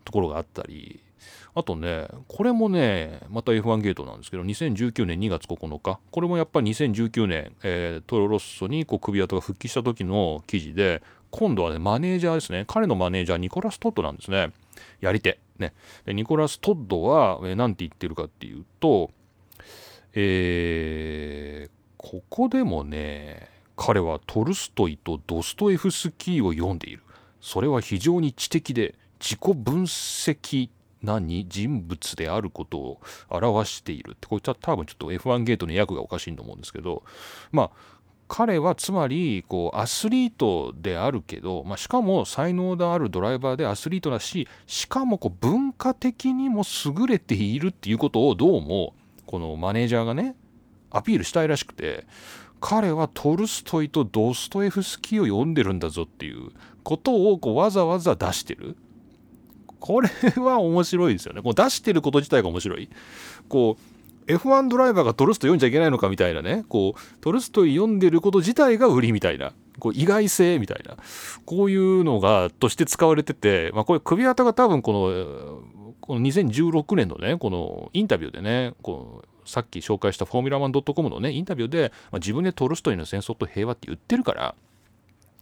[0.04, 1.00] ところがあったり、
[1.56, 12.64] あとね、これもね、また F1 ゲートなんですけど、2019年2月9日、これもやっぱり2019年、えー、トロロッソにこう首跡が復帰した時の記事で、今度はね、マネージャーですね。
[12.68, 14.52] 彼のマネージャー、ニコラス・トッドなんですね。
[15.00, 15.38] やり手。
[15.58, 15.72] ね。
[16.04, 19.10] でニコラス・トッドは、えー、何て言ってるかっていうと、
[20.12, 27.02] えー、ここでもね、彼はトルストイとドストエフスキーを読んでいる。
[27.40, 30.68] それは非常に知的で自己分析
[31.06, 37.04] 何人物であることを表しているってこれ多分ちょっと F1 ゲートの訳がおかしいと思うんですけど
[37.52, 37.70] まあ
[38.28, 48.94] 彼はつまりこうアスリートであるけど、まあ、しかも才能のあるドライバーでアスリートだししかもこう文化的にも優れているっていうことをどうも
[49.26, 50.34] このマネージャーがね
[50.90, 52.04] アピールしたいらしくて
[52.60, 56.50] 彼はトルストイとドストエフスキーを読んでるんだぞっていう
[56.82, 58.76] ことをこうわざわざ出してる。
[59.80, 61.42] これは面白いですよね。
[61.42, 62.88] こう出してること自体が面白い。
[63.48, 63.76] こ
[64.28, 66.64] う F1 ドライバーがトルストイ読んじゃいけないのかみたいなね。
[66.68, 69.52] こうトルストイ読んでること自体が売りみたいな。
[69.78, 70.96] こう意外性みたいな。
[71.44, 84.54] こういうのがとして使われてて、まあ、これ首跡が多分このこの2016年のねこのインタビューでねこうさっき紹介したフォーミュラマン .com のねインタビューで、まあ、自分でトルストイの戦争と平和って言ってるから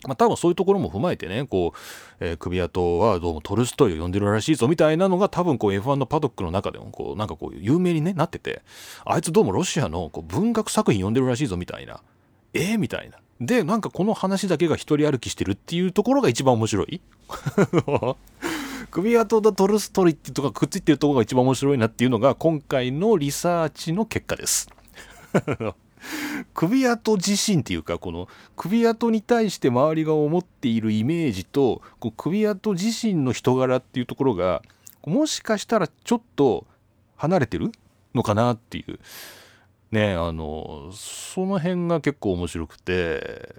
[0.06, 1.78] まあ、多分そういうところも踏まえてね、こう、
[2.20, 8.62] えー、首跡はどうもトルストイを呼んでるらしいぞみたいなのが多分こう F1 のパドックの中でもこう、なんかこう有名に、ね、なってて、
[9.04, 12.00] あいつどうもロシアのこう文学作品読んでるらしいぞみたいな、
[12.52, 13.18] えー、みたいな。
[13.40, 17.00] で、なんかこの話だけが一人歩きしてるっていうところが一番面白い。
[18.90, 24.68] 首跡とトルストイってとこがくっついてるところが一番面白いなっていうのが今回のリサーチの結果です。
[26.54, 34.62] 首跡自身っていうかこの首跡に対して周りが思っているイメージとこう首跡自身の人柄っていうところが
[35.06, 36.66] もしかしたらちょっと
[37.16, 37.72] 離れてる
[38.14, 38.98] のかなっていう。
[39.90, 43.54] ねあのその辺が結構面白くて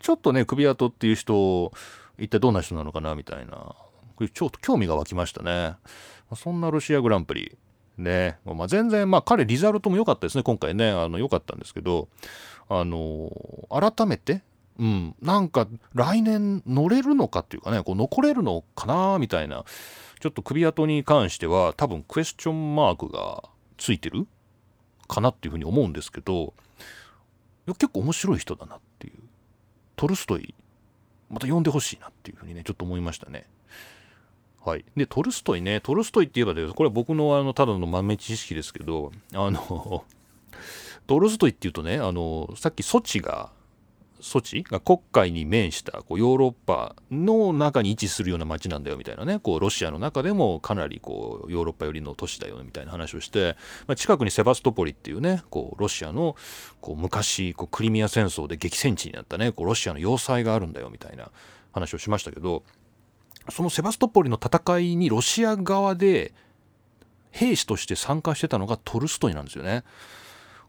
[0.00, 1.70] ちょっとね首跡っていう人
[2.18, 3.74] 一体どんな人なのかなみたいな。
[4.16, 5.74] これちょっと興味が湧きましたね。
[6.34, 7.56] そんなロシアグランプリ。
[7.98, 12.08] ね、まあ、全然、まあ、彼、リザルトも良かったですね、今回ね、あの良かったんですけど、
[12.68, 13.30] あの
[13.70, 14.42] 改めて、
[14.78, 19.64] うん、なんか来年乗れるのかっていうかね、こう残れるのかなみたいな、
[20.20, 23.44] ちょっと首跡に関しては、多分クエスチョンマークが
[23.78, 24.26] ついてる
[25.08, 26.54] かなっていうふうに思うんですけど、
[27.66, 29.14] 結構面白い人だなっていう、
[29.96, 30.54] トルストイ、
[31.30, 33.46] また呼んでほしいなっていうふうにね、ちょっと思いましたね。
[34.66, 35.80] はい、でトルストイね。
[35.80, 40.04] トルストイって言えばでこれは僕のあのただの豆知識ですけどあの
[41.06, 43.50] トルストイっていうとねあのさっきソチが
[44.20, 44.64] ソチ？
[44.64, 49.38] が黒海に面したこうヨーロッパの中に位置するような街なんだよみたいなね。
[49.38, 56.34] こうロシアの中でもかなりこうヨーロッパ寄りの都市だよみたいな話をして、まあ、近くにセバストポリっていうねこうロシアの
[56.80, 61.30] こう昔こうクリミア戦争で激戦地になったねこうロシアの要塞があるんだよみたいな
[61.72, 62.64] 話をしましたけど
[63.50, 66.32] そのセバストポリの戦いにロシア側で
[67.30, 69.84] 兵士として参加してたのがトルストイなんですよね。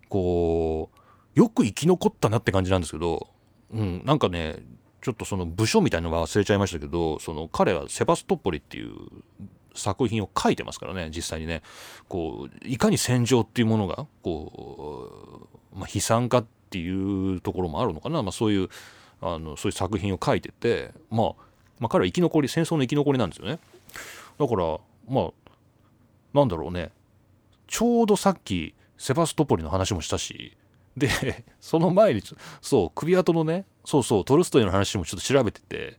[0.10, 3.28] こうよく生き残ったなって感じなんですけど、
[3.74, 4.58] うん、なんかね
[5.02, 8.94] ちょっとその部署みたいなのは忘れちゃいましたけどその彼はセバストポリっていう
[9.74, 11.62] 作品を書いてますからね実際にね
[12.10, 18.70] こういかに戦場っていうものがこう、まあ、悲惨かっていうところもあるのかな、まあ、そういう
[19.22, 21.47] あのそういう作品を書いててまあ
[21.80, 23.60] まあ、彼は生き残り戦争の生き残りなんですよね。
[24.40, 24.78] だから
[25.10, 25.32] まあ
[26.34, 26.92] なんだろうね。
[27.68, 30.56] ちょうどさっきセバストポリの話もしたし
[30.96, 32.22] でその前に
[32.62, 35.98] そう首跡のねそうそうトルストイの話もちょっと調べてて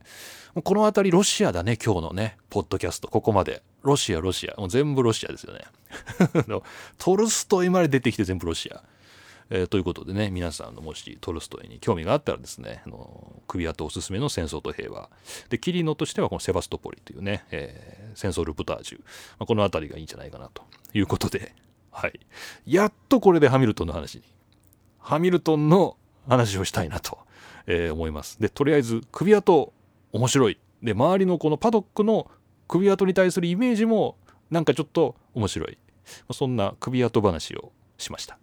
[0.63, 3.61] この辺りロシアだね今日のねポッドキャストここまで。
[3.81, 4.59] ロシアロシア。
[4.59, 5.61] もう全部ロシアですよね。
[6.97, 8.83] トルストイまで出てきて全部ロシア。
[9.49, 15.09] えー、ということでね、皆さんのもしトルストイに興味があったらですね、あの首跡おすすめの戦争と平和。
[15.49, 18.99] で、キリノとしてはこのセバストポリというね、えー、戦争ルプタージュ。
[18.99, 19.05] ま
[19.39, 21.53] あ、この辺りがいいんじゃないかなということで、
[21.91, 22.19] はい。
[22.65, 24.23] やっとこれでハミルトンの話に、
[24.99, 27.17] ハミルトンの話をしたいなと、
[27.65, 28.39] えー、思います。
[28.39, 29.73] で、とりあえず首跡
[30.11, 30.59] 面白い。
[30.83, 32.29] で、周りのこのパドックの
[32.67, 34.17] 首跡に対するイメージも
[34.51, 35.77] なんかちょっと面白い。
[36.31, 38.37] そんな首跡話をしました。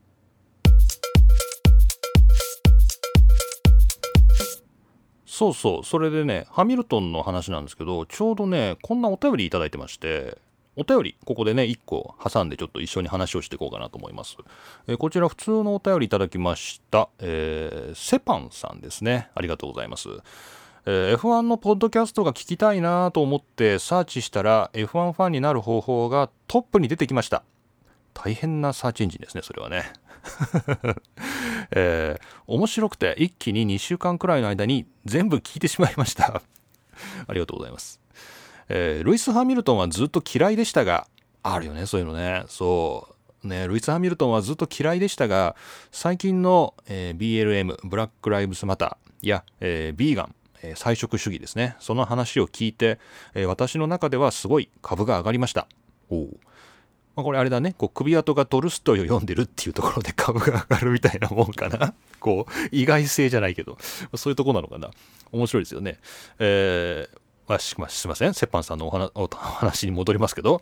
[5.36, 10.38] そうそう、それでね、ハミルトンの話なんですけど、ちょうどね、こんなお便りいただいてまして、
[10.76, 14.38] お便り、ここでね、1個挟んでちょっと一緒に話をしていこうかなと思います。
[14.86, 19.28] えー、こちら普通のお便りいただきました、えー、セパンさんですね。
[19.34, 20.08] ありがとうございます。
[20.86, 27.42] えー、F1 のポッドキャストが聞きたいなと思ってサーチしたら F1 ファンになる方法がトップに出てきました。
[28.14, 29.92] 大変なサーチエンジンですね、それはね。
[31.70, 36.42] えー、面白くて一気に2週間くらいの間に全部聞いてしまいました。
[37.26, 38.00] ありがとうございます、
[38.68, 41.06] えー、ルイス・ハミルトンはずっと嫌いでしたが
[41.42, 42.44] あるよねそういうのね。
[42.48, 43.08] そ
[43.44, 43.46] う。
[43.46, 45.54] ねルイス・ハミルトンはずっと嫌いでしたが
[45.92, 50.34] 最近の、えー、BLM ブラック・ライブスマターや、えー、ビーガン
[50.74, 51.76] 菜食主義ですね。
[51.78, 52.98] その話を聞いて、
[53.34, 55.68] えー、私の中ではすごい株が上がりました。
[56.08, 56.28] おお
[57.16, 61.94] まあ、これあれだね、こう首跡がトルストイを読んでるっていうところで 株が上がるみたいなもんかな。
[62.20, 63.78] こう、意外性じゃないけど、
[64.14, 64.90] そういうとこなのかな。
[65.32, 65.98] 面白いですよね。
[66.38, 68.30] えー、まあ、すいません。
[68.30, 70.60] 折半さんのお話に戻りますけど、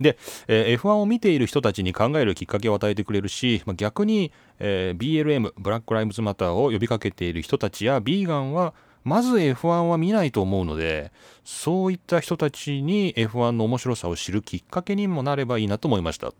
[0.00, 0.16] で、
[0.48, 8.72] えー、F1 を見ている人たちに考えるきっかけを与えてくれるし、まあ、逆に、えー、BLM ブラック・ライブズ・マターを呼びかけている人たちやビーガンは
[9.04, 11.12] まず F1 は見ないと思うので
[11.44, 16.32] そういった人たちに F1 の面白さを知るきっかけにもなればいいなと思いました。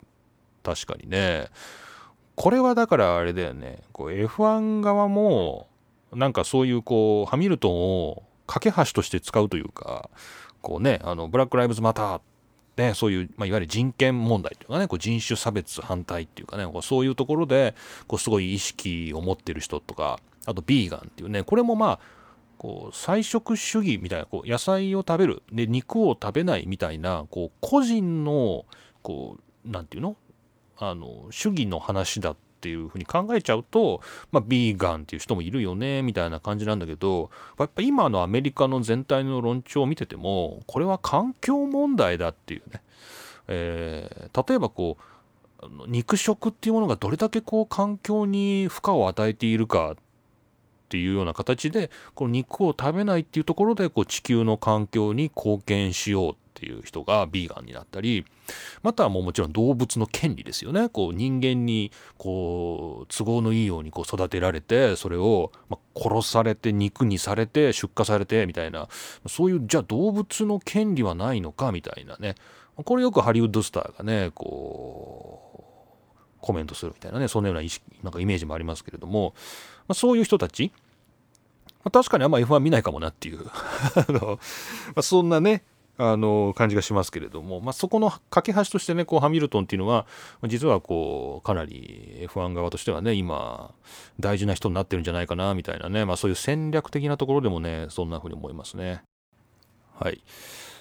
[0.62, 1.48] 確かにね。
[2.36, 3.80] これはだからあれだよね。
[3.92, 5.68] こう F1 側も
[6.12, 10.10] なんかそういうこうハミルトンを架け橋として使うというか
[10.60, 12.20] こうねあのブラック・ライブズ・マター
[12.76, 17.74] ね、そういう、まあ、いわゆる人権問題というかねこう人種差別反対っていうかねこうそういうところで
[18.06, 22.19] こうすごい意識を持ってる人とかあとビーガンっていうねこれもまあ
[22.60, 25.42] こう菜食主義みたいなこう野菜を食べる。
[25.50, 28.66] で肉を食べないみたいなこう個人の
[29.02, 30.16] こうなんていうの？
[30.76, 42.82] あの主義の話だっていうふうに考えちゃうと、まあ、ビーガンっていう人もいるよねみたいな感じなんだけどやっぱ今のアメリカの全体の論調を見ててもこれは環境問題だっていうね、
[43.48, 44.98] え、例えばこ
[45.62, 49.96] う肉食っていうものがどれだけこう環境に負荷を与えているかっ
[50.90, 58.26] ていうような形でこの肉を食べないっていうところでこう地球の環境に貢献しようっていう人がビーガンになったり
[58.82, 60.88] またはもうもちろん動物の権利ですよね。
[60.88, 68.88] こう人間にこう都合のいいようにこう育てられてそれをま殺されて肉にされて出荷されてみたいな
[69.28, 72.34] そういうじゃあ動物の権利はないのかみたいなね。
[72.84, 75.49] これよくハリウッドスターがねこう
[76.40, 79.34] コメントするみたいなねそんなような意識なんかイメージもありますけれども
[79.90, 80.70] まあ、そういう人たち、
[81.82, 83.44] まあ、確かにあんま F1 見ないかもなっていう
[83.96, 84.38] あの、
[84.94, 85.64] まあ、そんなね
[85.98, 90.06] あの感じがしますけれども、まあ、そこの架け橋としてねこうハミルトンっていうのは
[90.46, 93.74] 実はこうかなり F1 側としてはね今
[94.20, 99.02] 大事な人になってるんじゃないかなみたいなね、まあ、そういう戦略的なところでもねそんな風に思いますね。
[99.98, 100.22] はい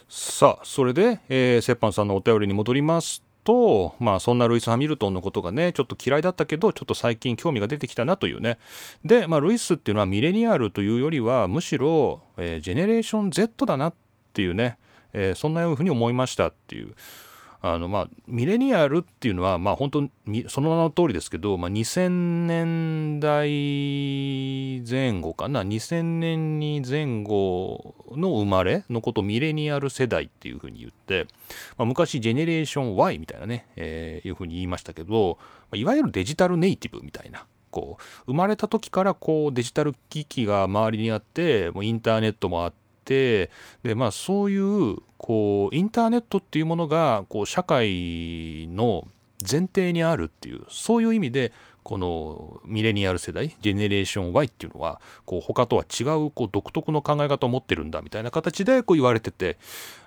[0.08, 8.58] さあそれで、えー、折半さんのお便りに戻りますと、まあそんなルイス・ハミルトンのことがね、ちょっと嫌いだったけど、ちょっと最近興味が出てきたなというね。
[9.04, 13.93] で、まあルイスっていうのはミレニアルというよりは、むしろ、えー、ジェネレーション Z だなっ
[14.34, 14.78] ていうね、
[15.13, 16.95] えー、そんなふうに思いましたっていう。
[17.62, 20.10] あのまあミレニアルっていうのはまあ本当
[20.48, 31.28] その名の通りですけど、まあ、2000年代前後かな？2000年に前後の生まれのことをミレニアル世代っていうふうに言って、
[31.78, 35.38] まあ、昔ジェネレーション Y みたいなね、えー、いうふうに言いましたけど
[35.74, 43.52] いわゆるデジタルネイティブみたいなこう生まれた時からこうデジタル機器が周りにあってもうインターネットもあって
[43.84, 49.05] でまあそういうこうインターネットっていうものがこう社会の
[49.39, 51.51] 前提にあるっていうそういう意味で
[51.84, 59.58] このミレニアル世代ジェネレーション Y っていうのはこう他とは違うこう独特の考え方を持ってるんだみたいな形でこう言われてて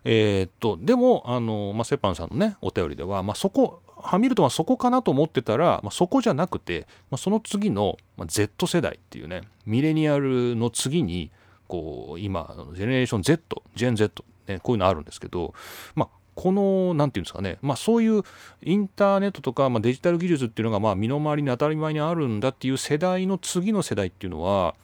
[0.04, 7.96] えー、っとでもあの、まあ、セパンさんのねお便りでは、まあ、そこハミルトンはそこかなと思ってたら、まあ、そこじゃなくて、まあ、その次の、
[8.26, 11.30] Z 世代っていうねミレニアルの次に
[11.68, 15.54] こう今ジェネレーション Z ジェン Z ね、こういうのあるんですけど、
[15.94, 18.22] まあ、この何て言うんですかね、まあ、そういう
[18.62, 24.74] インターネットとか、まあ、デジタル技術っていうのがまあ身の回りに当たり前にあるんだっていう世代の次の世代っていうのは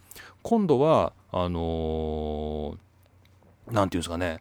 [0.42, 2.76] 今度はあの
[3.70, 4.40] 何、ー、て言うんですかね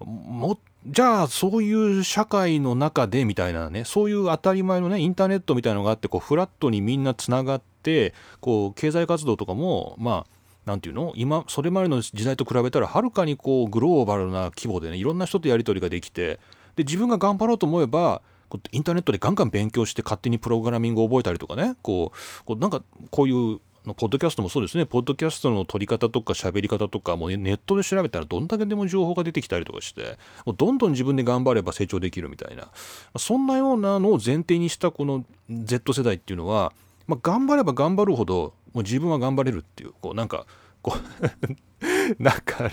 [0.00, 10.37] もじゃあそういう社会の中でみたいなねそういう当たり前のねインターネットみたいなのがあってこうフラットにみんなつながってこう経済活動とかもまあ
[10.68, 11.12] 何て言うの？
[11.16, 16.38] 今それまでの時代と比べたらはるかにこうグローバルな規模でねいろんな人とやり取りができて
[16.76, 18.22] で自分が頑張ろうと思えば
[18.70, 24.84] インターネットでガンガン勉強して勝手にプログラミングを覚えたりとかねこうこうなんかこういうポッドキャストもそうですね。
[24.84, 32.68] ポッドキャストの撮り方とか喋り方とかもうネットで調べたらどんだけでも情報が出てきたりとかしてもうどんどん自分で頑張れば成長できるみたいな。
[33.16, 36.74] そんなようなのを前提にしたこの Z 世代っていうのは、
[37.06, 40.44] まあ、頑張れば頑張るほどもう自分は頑張れるっていうこうなんか
[40.82, 42.70] こう なんか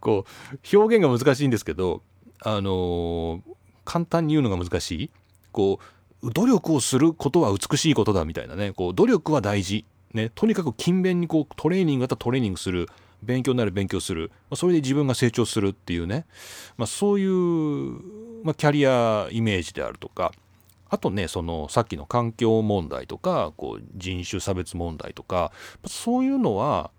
[0.00, 2.02] こう表現が難しいんですけど
[2.42, 3.42] あの、
[3.84, 5.10] 簡単に言うのが難しい。
[5.52, 5.80] こ
[6.22, 8.72] う努力をすることは美しいことだみたいなね。
[8.72, 12.88] こう努力は大事、ね、とにかく勤勉にこうトレーニング型トレーニングする。
[13.22, 16.24] 勉強になる勉強する、まあ、それで自分が成長するっていうね、
[16.78, 18.00] まあ、そういう、
[18.42, 20.32] まあ、キャリアイメージであるとか。
[20.92, 25.52] あとねそのさっきの環境問題とかこう人種差別問題とか。
[25.86, 26.90] そういうのは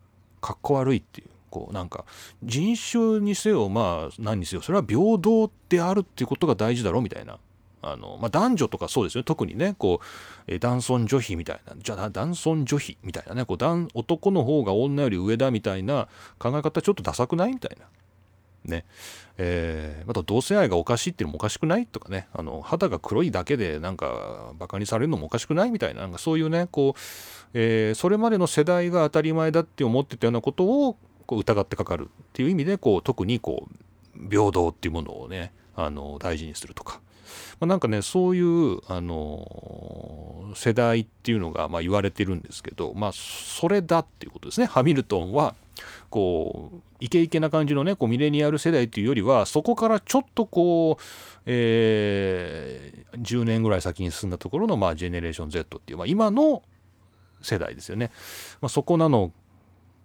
[0.41, 2.05] かっこ悪いっていうこうなんか
[2.43, 7.37] 人種にせよまあ何にせよそれは平等であるっていうことが大事だろみたいな。
[7.83, 9.23] あの、まあ、男女とかそうですよね。
[9.23, 10.05] 特にねこう、
[10.47, 11.73] え男尊女卑みたいな。
[11.77, 13.45] じゃあ男尊女卑みたいなね。
[13.45, 17.85] こう男の方が女より上だみたいな考え方ちょっとダサくないみたいな。
[18.65, 18.85] ね。
[19.37, 22.27] えー、また同性愛がおかしいっていうのもおかしくないとかね。
[22.33, 26.01] あの肌が黒いだけでなんかバカにされるのもおかしくないみたいな。
[26.01, 26.99] なんかそういうねこう、
[27.53, 37.01] えー、それまでの世代が当たり前だって思ってたようなことをこう疑ってかかるっていう意味でこう特にこう平等っていうものをねあの大事にするとか、
[37.59, 44.65] まあ、なんかねそういうあの世代っていうのがまあ言われてるんですけどまあそれだっていうことですね。
[44.65, 45.55] ハミルトンは
[46.09, 51.03] こうイケイケな感じのねこうミレニアル世代というよりはそこからちょっとこう、
[51.45, 56.61] えー、10年ぐらい先に進んだところの、まあ、ジェネレーション Z っていう、まあ、今の
[57.41, 58.11] 世代ですよね、
[58.61, 59.31] まあ、そこなの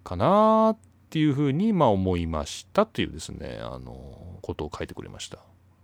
[0.03, 0.77] かなっ
[1.09, 5.39] ていうふうにま思いましたというですねあのことを書いてくれました。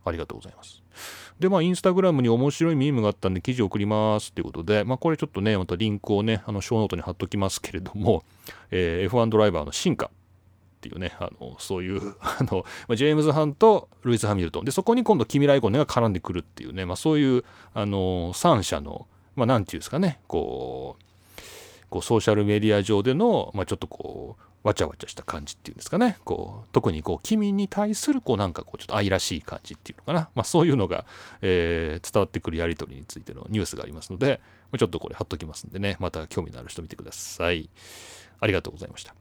[0.06, 0.84] ありがとうございます。
[1.40, 8.24] でまあインスタグラムに面白いミームがあったんで記事を送りますっていうことでまあこれちょっとねまたリンクをねあのショーノートに貼っときますけれども、
[8.72, 10.10] えー、F1 ドライバーの進化っ
[10.82, 14.66] ていうねあのそういう あのジェームズ・ハンとルイス・ハミルトン。
[14.66, 17.44] でそこに今度キミ・ライコネが絡んでくるっていうね、まあ、そういう
[17.74, 21.04] あの3社のまあ何て言うんですかねこう
[21.94, 26.18] こうソーシャルメディア上での、まあ、ちょっとこうわちゃわちゃした感じっていうんですかね。
[26.26, 31.06] こう特にこう君に対するこうなんかこうちょっと愛らしい感じっていうのかな、まあ、そういうのが、
[31.44, 34.42] えー、伝わってくるやり取りについてのニュースがありますので
[34.76, 35.98] ちょっとこれ貼っときますんでね。
[36.00, 37.70] また興味のある人見てください。
[38.40, 39.14] ありがとうございました。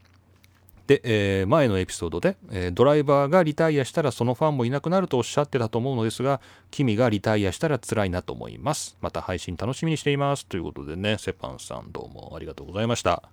[0.87, 8.97] で、えー、前のエピソードで、えー、ドライバーがリタイアしたらそのファンもいなくなるとおっしゃってたと思うのですが君がリタイアしたら辛いなと思います。
[9.01, 10.45] また配信楽しみにしています。
[10.45, 13.23] ということでねセパンさんどうもありがとうございました。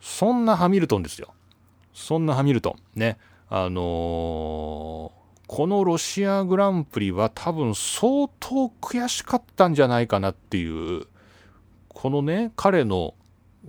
[0.00, 1.34] そんなハミルトンですよ。
[1.92, 2.98] そんなハミルトン。
[2.98, 3.18] ね。
[3.50, 3.82] あのー、
[5.46, 11.06] このロシアグランプリは多分相当悔しかったんじゃないかなっていう
[11.88, 13.12] このね彼の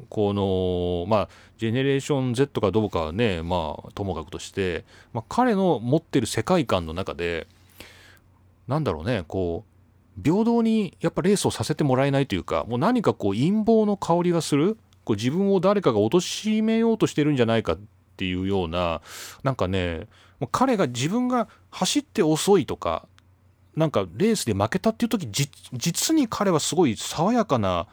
[0.10, 7.48] このまあジェネレーション Z かどうかはねまあともかくとして、まあ、彼の持ってる世界観の中で
[8.68, 17.80] なんだろうねこう平等にやっぱレースをさせてもらえないというかもう何かこう陰謀の香りがするこう自分を誰かが貶めようとしてるんじゃないかっ
[18.18, 19.02] ていうような
[19.44, 20.08] なんかね
[20.52, 23.08] 彼が自分が走って遅いとか
[23.76, 25.28] なんかレースで負けたっていう時
[25.74, 27.88] 実に彼はすごい爽やかな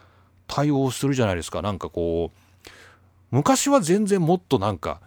[0.51, 2.67] 対応するじゃないですかなんかこう
[3.31, 5.01] 昔は全然もっとなんか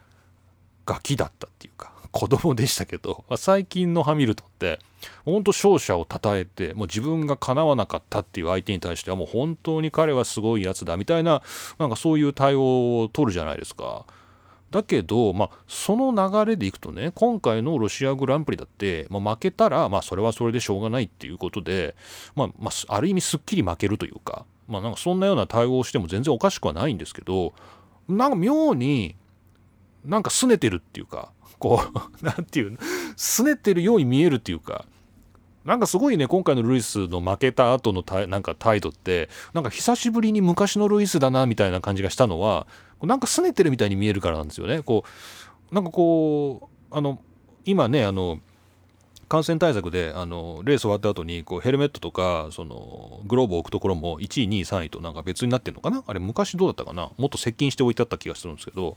[0.85, 4.79] ガキだったっていうか子供でしたけど最近のハミルトンって
[5.25, 11.41] 本当勝者を称えてもう自分がかなわなかったっていう相手に対してはもう本当に彼はすごいやつだみたいな
[11.77, 14.05] なんかそういう対応を取るじゃないですか。
[14.71, 16.11] だけど、まあ、その
[16.45, 21.95] 流れでいくとね今回のロシアグランプリだって、まあ、負けたら、まあ、それはそれでしょうがないっていうことで、
[22.35, 27.53] まあまあ、ある意味すっきり負けるというかまあなんかそんなような対応をしても全然おかしくはないんですけど
[28.07, 29.15] なんか妙に
[30.05, 32.77] なんか拗ねてるっていうかこう 何て言う
[33.15, 34.85] 拗ねてるように見えるっていうか
[35.65, 42.67] なんかすごいね今回のルイスの負けた後のたなんか態度ってなんか久しぶりに昔のルイスだなみたいな感じがしたのは
[43.01, 44.81] なんか拗ねてるみたいに見えるからなんですよね。
[44.81, 45.03] こ
[45.71, 47.19] うなんかこうあの
[47.65, 48.39] 今ねあの
[49.33, 56.03] 感染対策であのレース終わった後にこうヘルメットとかそのグローブを置くところも1位2位3位となんか別になってるのかな？
[56.05, 57.09] あれ昔どうだったかな？
[57.17, 58.95] もっと接近して置いてあった気がするんですけど、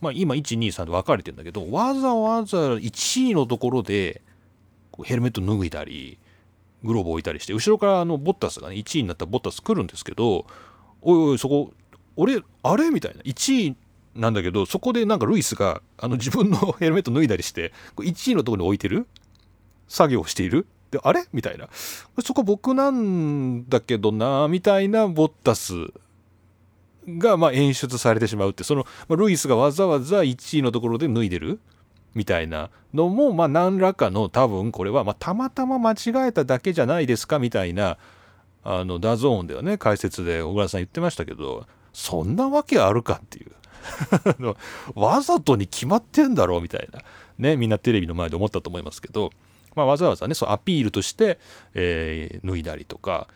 [0.00, 4.22] まあ、今123で分かれてるんだけどわざわざ1位のところで
[5.02, 6.16] ヘルメット脱いだり
[6.84, 10.46] グローブ置いたりして後ろからあのボッタスがね1位になったボッタス来るんですけど
[11.00, 11.72] おいおいそこ
[12.14, 12.90] 俺あれ？
[12.90, 13.22] みたいな。
[13.22, 13.76] 1位
[14.14, 19.08] なんだけどそこでなんかルイスがあの自分のヘルメット脱いだりして1位のところに置いてる。
[19.92, 20.66] 作業している？
[20.90, 21.24] であれ？
[21.32, 21.68] みたいな。
[22.24, 25.74] そこ僕なんだけどなみたいなボッタス
[27.06, 31.60] がま演出されてしまうってその、まルイスがわざわざ1位のところで脱いでる？
[32.14, 37.38] みたいなのもま何らかの多分これはまたまたま間違えただけじゃないですか？
[37.38, 37.98] みたいな
[38.64, 39.76] あの DAZN ではね？
[39.76, 43.52] 解説で小倉さん言ってましたけどそんなわけあるかっていう。
[44.94, 46.62] わざとに決まってんだろう？
[46.62, 47.00] みたいな。
[47.38, 49.30] ねみんなテレビの前で思ったと思いますけど。
[49.74, 51.38] まあ、わざわざねそうアピールとして、
[51.74, 53.28] えー、脱いだりとか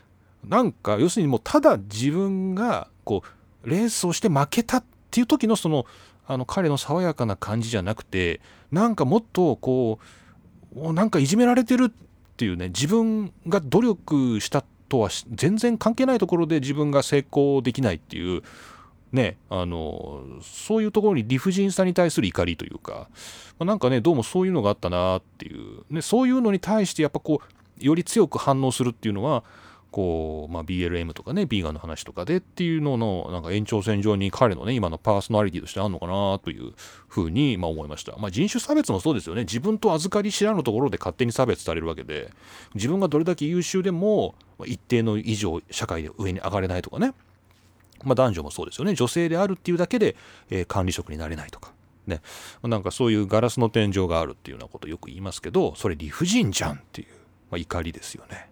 [0.44, 3.22] なんか要するにもうただ自分がこ
[3.64, 5.86] うレースをして負けたっていう時のその
[6.26, 8.40] あの彼の爽やかな感じじゃなくて
[8.72, 9.98] なんかもっとこ
[10.74, 18.42] うなんかいじめられてるっていうね自分が努力したとは全然関係ないところで自分が成功できないっていう
[19.12, 23.08] ねあのそういうところに理不尽さに対する怒りというか、
[23.58, 29.44] まあ、なんかねどうもそういうのがあったなっていう、ね、そういうのに対してやっぱこうより強く反応するっていうのは
[29.96, 36.74] こう、まあ、BLM とかね、ビーガンの話とかでっていうのの、なんか延長線上に彼のね、今のパーソナリティとしてあるのかなという
[37.08, 38.14] ふうに、まあ、思いました。
[38.18, 39.44] まあ、人種差別もそうですよね。
[39.44, 42.30] 自分と預かり知らぬところで勝手に差別されるわけで、
[42.74, 44.34] 自分がどれだけ優秀でも、
[44.66, 47.14] 一定の以上、社会で上に上がれないとかね。
[48.04, 48.94] まあ、男女もそうですよね。
[48.94, 50.16] 女性であるっていうだけで、
[50.50, 51.72] えー、管理職になれないとか。
[52.06, 52.20] ね。
[52.62, 57.08] なんかそういうガラスの天井があるっていうようなことをよく言いますけど、それ理不尽じゃんっていう、
[57.50, 58.50] まあ、怒りですよね。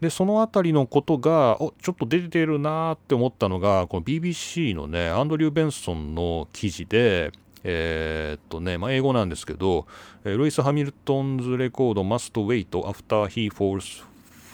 [0.00, 9.86] でその辺りのことがおちょっと出てるなって思ったのがこの BBC のねアンドリュー・ベンソンの記事でえー、っとね、まあ、英語なんですけど、
[10.24, 14.02] ルイス・ハミルトンズ・レコード must wait after he falls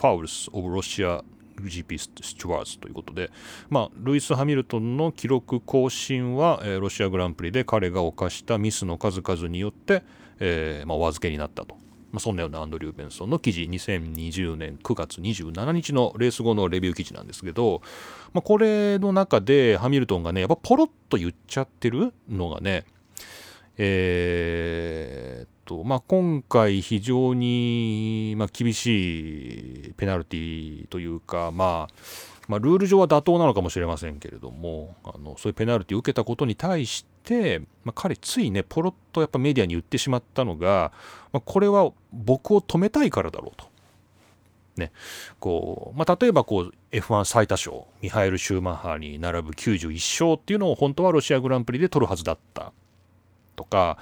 [0.00, 1.22] fouls of Russia
[1.64, 3.30] GP スチュワーズということで、
[3.68, 10.02] まあ、ルイス・ハミルトンの記録更新は、えー、ロシアグランプリで彼が犯したミスの数々によって、
[10.38, 11.76] えーまあ、お預けになったと。
[12.12, 13.62] まあ、そんなようなアンドリュー・ベンソンの記事。
[13.64, 17.82] 2020年9月27日のレース後のレビュー記事なんですけど、
[18.32, 22.84] まあ、これの中でハミルトンがねやっぱポロッと言っちゃってるのがね
[23.78, 31.94] えー、っとまあ、今回非常に、まあ、厳しいペナルティというか、まあ、
[32.48, 40.92] まあ、ルール上は妥当なのかもしれませんけれどもあのそういうペナルティを受けたことに対して、まあ、彼ついねポロッとやっぱメディアに言ってしまったのが、
[41.32, 43.66] まあ、これは僕を止めたいからだろうと。
[44.76, 44.92] ね
[45.40, 52.72] こうまあ、例えばこう F1 最多勝ミハエル・シューマッハに並ぶ91勝っていうのを本当はロシアグランプリで取るはずだった
[53.56, 53.96] とか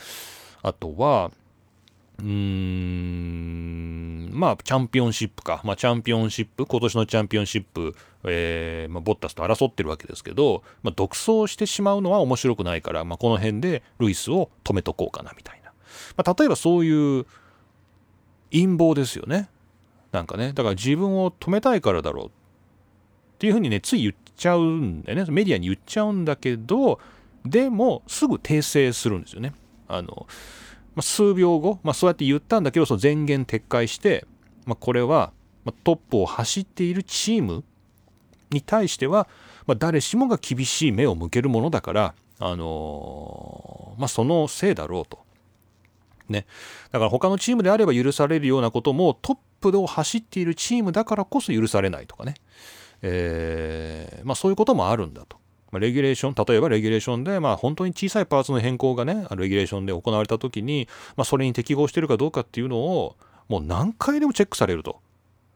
[0.64, 1.30] あとは
[2.18, 3.64] うーん
[4.32, 7.94] まあチャンピオンシップか、まあ、チャンピオンシップ今年のチャンピオンシップ、
[8.24, 15.72] えーまあ、ボッタスと争ってるわけですけど、まあ、独走してしまうのは面白くないから、まあ、この辺でルイスを止めとこうかなみたいな。
[16.16, 17.26] まあ、例えばそういう
[18.50, 19.48] 陰謀ですよね。
[20.12, 22.30] なんかね、だから自分を止めたいからだろうっ
[23.38, 25.30] ていうふうにね、つい言っちゃうんだよね。
[25.30, 27.00] メディアに言っちゃうんだけど、
[27.44, 29.52] でもすぐ訂正するんですよね。
[29.88, 30.26] あの、
[30.94, 34.26] まあ、数秒後、まあ、そうやって言ったんだけど、その前言撤回して、
[34.66, 35.32] まあ、これは、
[35.82, 37.64] トップを走っているチーム
[38.50, 39.26] に対しては、
[39.66, 45.24] まあ、誰しもが厳しい目を向けるものだから、あのー、まあ、そのせいだろうと。
[46.28, 46.46] ね。
[46.90, 52.34] だから他のチームであれば許されるようなこともトップを走っているチームだからこそ許されないとかね。
[53.02, 55.38] えー、まあそういうこともあるんだと。
[55.74, 63.16] まあ、レギュレーション、例えばレギュレーションで、まあ本当に小さいパーツの変更がね、レギュレーションで行われた時に、まあそれに適合してるかどうかっていうのを、
[63.48, 65.00] もう何回でもチェックされると。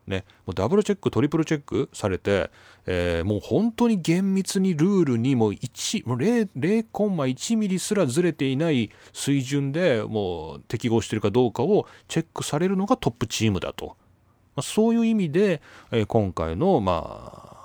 [0.09, 2.51] ね、もうダブルチェックトリプルチェックされて、
[2.87, 13.99] えー、もう本当に厳密にルールにも1もう 0, 0コンマ1ミリすらずれていない水準でもう適合してるかどうかをチェックされるのがトップチームだと、
[14.57, 15.61] まあ、そういう意味で、
[15.93, 17.58] えー、今回のまあ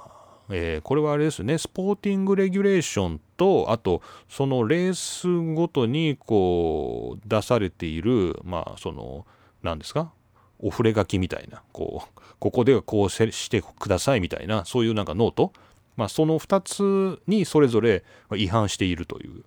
[0.49, 9.25] えー、これはあれですねスポーティングレギュレーションとあとそのレースごとにこう出されているまあその
[9.61, 10.11] 何ですか
[10.59, 15.53] お触れ書きみたいなこうここではこうしてくださいみたいなそういうなんかノート、
[15.95, 18.03] まあ、その2つにそれぞれ
[18.35, 19.43] 違反しているという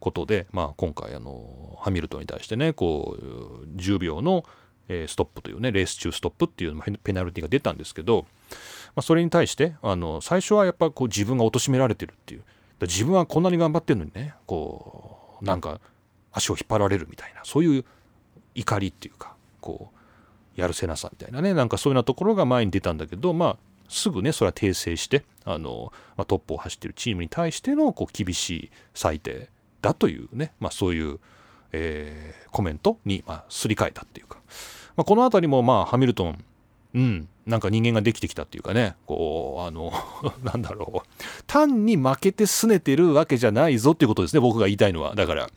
[0.00, 4.44] ことで、まあ、今回あのハミルトンに対してねこう10秒の
[4.88, 8.26] ストップというねレース中ストップっていうペナルティが出たんですけど、
[8.94, 12.42] まあ、それに対してあの最初はやっぱこう自分が貶められてるっていう。
[12.80, 15.80] 自分はこんなに頑張ってるのにねこうなんか
[16.32, 17.84] 足を引っ張られるみたいなそういう
[18.54, 19.90] 怒りっていうかこ
[20.56, 23.56] うやるせなさみたいなねなんかそういうようなところが前に出たんだけどまあ
[23.88, 29.48] すぐねそれは訂正してあの、まあ、トップを走ってるチームに対してのこう厳しい裁定
[29.82, 31.20] だというね、まあ、そういう、
[31.76, 34.38] えー、コメントに、まあ、すり替えたっていうか、
[34.96, 36.44] まあ、この辺りもまあハミルトン
[36.94, 38.94] うんなんか人間ができてきたっていうかね。
[39.04, 39.92] こうあの
[40.42, 41.08] なんだろう。
[41.46, 44.40] 単に負けて拗ねてるわけじゃないぞっていうことですね。
[44.40, 45.14] 僕が言いたいのは。
[45.14, 45.48] だから。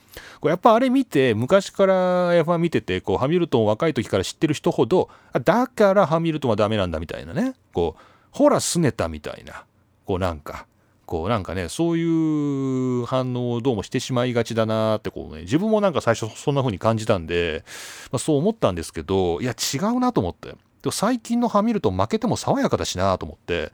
[0.42, 5.10] こうやっぱあれ見て昔から F1 見ててこうハミルトン若い時から知ってる人ほど
[5.46, 7.54] だからハミルトンはダメなんだみたいなね。
[7.74, 8.02] こう
[8.32, 9.64] ほら拗ねたみたいな。
[10.06, 10.66] こうなんか。
[11.08, 17.64] こうなんかねそういう反応をどうもしてしまいがちだなってこうね自分もなんか最初そんな風に感じたんで、
[18.12, 20.50] まあ、そう思ったんですけどいや違うなと思って。
[20.50, 20.56] で
[20.86, 23.72] も最近のハミルトン負けても爽やかだしなと思って、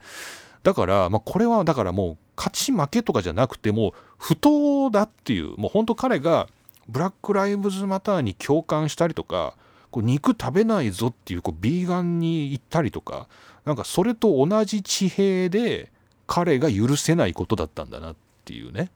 [0.62, 6.48] だから、まあ、これはだからもう勝ち負けとかじゃなくてもう不当だっていうもう本当彼が
[6.88, 9.54] ブラック・ライブズ・マターに共感したりとか
[9.90, 13.28] こう肉食べないぞっていうこうビーガンに行ったりとか
[13.64, 15.92] なんかそれと同じ地平で
[16.26, 18.90] 彼が許せないことだったんだなっていうね、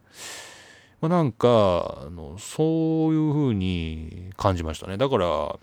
[1.00, 4.96] まあ、なんかあのそういうふうに感じましたね。
[4.96, 5.58] だから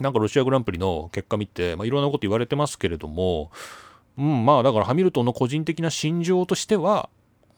[0.00, 3.50] なんかロシアグランプリの結果見て、まあ、いろんなこと言われてますけれども、
[4.18, 7.08] うん、まあだからハミルトンの個人的な心情としては、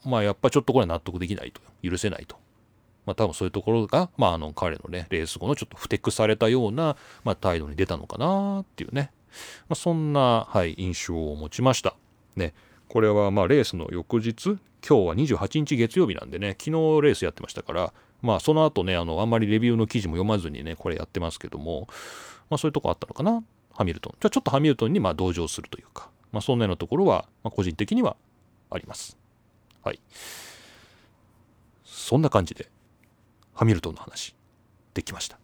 [0.05, 2.35] まあやっぱちょっとこれは納得できないと、許せないと。
[3.05, 9.11] まあ多分そういうところが、まああの彼のね、レース後のちょっとふてくされたような、まあ態度に出たのかなっていうね、
[9.67, 11.95] まあそんな、はい、印象を持ちました。
[12.35, 12.53] ね、
[12.87, 14.57] これはまあレースの翌日、
[14.87, 21.87] 今日は28日月曜日なんでね、昨日レースやってましたから、まあその後ね、あの、あんまりレビューの記事も読まずにね、これやってますけども、
[22.49, 24.13] まあそういうとこあったのかな、ハミルトン。
[24.19, 28.15] じゃあちょっとハミルトンにまあ同情するというか、まあそんなようなところは、まあ個人的には
[28.69, 29.17] あります。
[29.83, 29.99] はい。
[31.83, 32.69] そんな感じで、
[33.53, 34.35] ハミルトンの話、
[34.93, 35.39] できました。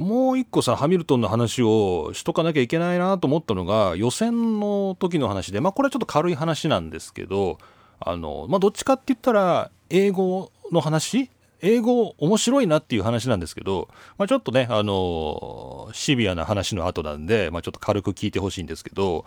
[0.00, 7.58] もう一個さ、ハミルトンの話をしとかなきゃいけないなと思ったのが、予選の時の話で、まあこれはちょっと軽い話なんですけど、
[8.00, 11.30] あの、まあどっちかって言ったら、英語の話？
[11.62, 19.26] 英語面白いなっていう話なんですけど、まあちょっとね、あの、シビアな話の後なんで、まあちょっと軽く聞いてほしいんですけど、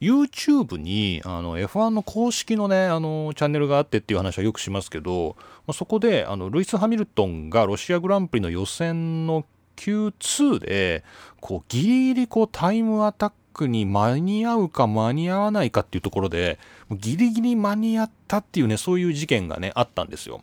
[0.00, 5.36] YouTube にあの F1 の公式のねあのチャンネルがあってっていう話はよくしますけど、
[5.66, 9.44] まあ、そこであのルイス・ハミルトンがロシアグランプリの予選の
[9.80, 11.04] Q2 で
[11.40, 16.58] こうギリギリこうタイムアタックに間に合うか間に合わないかっていうところで
[16.90, 20.42] ギリギリ間に合ったっていうねそういう事件がねあったんですよ。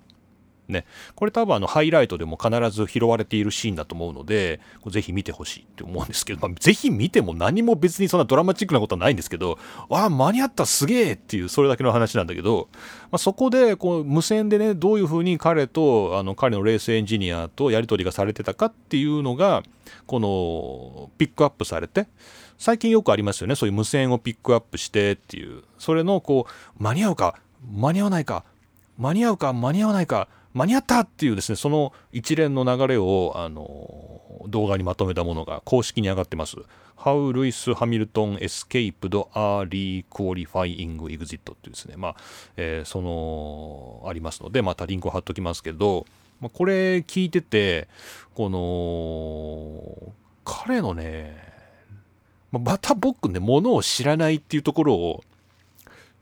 [0.70, 9.57] ね、これ多分あのハイライトでも必ず拾われているシーンだと思うので、ぜひ見てほしいって思うんですけど、まあ、ぜひ見ても何も別にそんなドラマチックなことはないんですけど、
[9.89, 12.70] わあ、間に合ったすげえっていう、それだけの話なんだけど、
[13.11, 19.63] まあ、そこでこう無線でね、どういうふうに彼と、あの彼のレースエンジニアとやり取りがされてたかっていうのが、
[20.05, 22.07] このピックアップされて、
[22.57, 27.36] 最近よくありますよね、そういう無線をピックアップしてっていう、それのこう、間に合うか、
[27.72, 28.43] 間に合わないか、
[28.97, 30.28] 間に合うか、間に合わないか、
[30.58, 36.58] 間に合ったっていうですね、その一連の流れを、あの、動画にまとめたものが公式に上がってます。
[36.97, 42.16] How Lewis Hamilton Escaped Early Qualifying Exit っていうですね、まあ、
[42.58, 46.05] えー、その、ありますので、またリンクを貼っときますけど、
[46.41, 47.88] まあ、これ聞いてて、
[48.34, 51.38] この、彼のね、
[52.51, 55.24] また僕ね、ものを知らないっていうところを、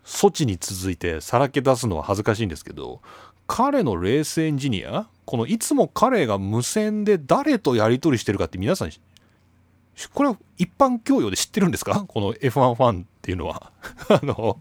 [0.06, 3.02] 措置に続いてさらけ出すのは恥ずかしいんですけど、
[3.48, 8.91] 彼のレースエンジニアこのいつも彼が無線で誰とやり取りしてるかって皆さん
[10.14, 12.06] これは一般教養で知ってるんですか？
[12.08, 13.72] この F1 ファンっていうのは。
[14.10, 14.60] あの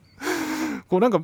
[0.88, 1.18] こうなんか、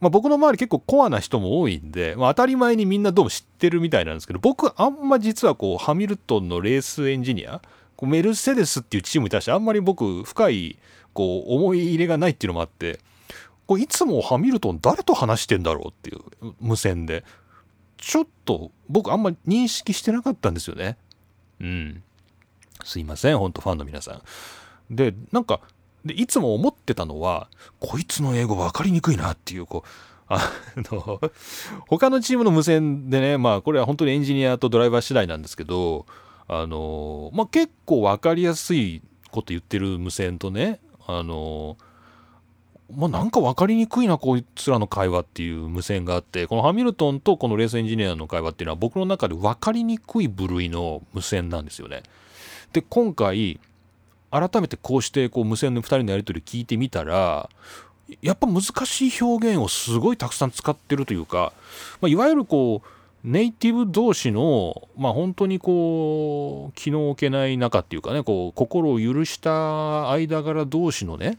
[0.00, 7.60] まあ、僕の周り結構コアな人も多いんで、まあ、当たり前にみんなどうも知ってるみたいなんですけど僕あんま実はこうハミルトンのレースエンジニア
[7.96, 10.78] こうメルセデスっていうチームに対してあんまり僕深い
[11.12, 13.00] こう思い入れがないっていうのもあって
[13.66, 17.24] これいつもハミルトン誰と話してんだろうっていう無線で。
[17.98, 20.96] ちょっと僕あんまり認識してなかったんですよね。
[21.60, 22.02] うん。
[22.84, 24.22] すいませんほんとファンの皆さん。
[24.94, 25.60] でなんか
[26.04, 27.48] でいつも思ってたのは
[27.80, 29.88] こいつの英語分かりにくいなっていうこう
[30.28, 30.40] あ
[30.76, 31.20] の
[31.88, 36.06] 他のチームの無線でねまあこれは本当にエンジニアとドライバー次第なんですけど
[36.46, 41.76] あのまあ結構分かりやすいこと言ってる無線とねあの
[42.94, 52.04] まあ、なんか分かりにくいなこいつらの会話っていう無線があってこのハミルトンとこのレースエンジニアの会話っていうのは僕の中で分かりにくい部類の無線なんですよね。
[52.72, 53.58] で今回
[54.30, 57.48] 改めてこうしてこう無線の2人のやり取り聞いてみたら
[58.22, 61.52] やっぱ難しい表現をすごいたくさん使ってるというか、
[62.00, 62.88] まあ、いわゆるこう
[63.28, 71.38] ネイティブ同士の、まあ、本当にこう気の置けない仲っていうかねこう心を許した間柄同士のね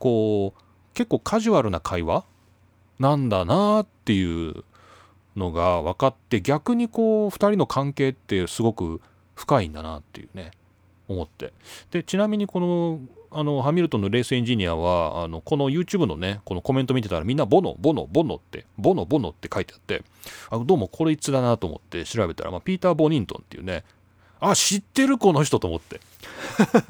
[0.00, 0.67] こう
[0.98, 2.24] 結構カジュアルな会話？
[2.98, 4.64] なんだなっていう
[5.36, 9.00] のが分かって逆にこう2人の関係ってすごく
[9.36, 10.50] 深いんだなっていうね
[11.06, 11.52] 思って。
[11.92, 12.98] でちなみにこの
[13.30, 20.02] あのハミルトンのレースエンジニアはあのこの YouTube のねこのコメント見てたらみんなボノボノボノってボノボノって書いてあって
[20.50, 23.84] あどうもこれ一致だなと思って調べたら、まあ、ピーター・ボニントンっていうね
[24.40, 26.00] あ知ってるこの人と思って。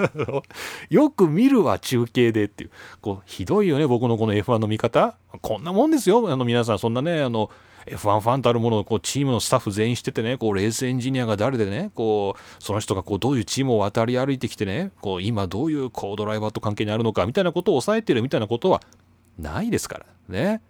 [0.91, 2.71] よく見るわ中継でっていう。
[3.01, 5.17] こうひどいよね僕のこの F1 の見方。
[5.41, 6.31] こんなもんですよ。
[6.31, 7.51] あの皆さんそんなねあの
[7.87, 18.83] F1 ファンとあるものをこうチームのスタッフ全員しててねこうレースエンジニアが誰でねこうその人がこうどういうチームを渡り歩いてきてねこう今どういうこうドライバーと関係にあるのかみたいなことを抑えてるみたいなことは
[19.39, 20.07] ないですから。
[20.29, 20.61] ね。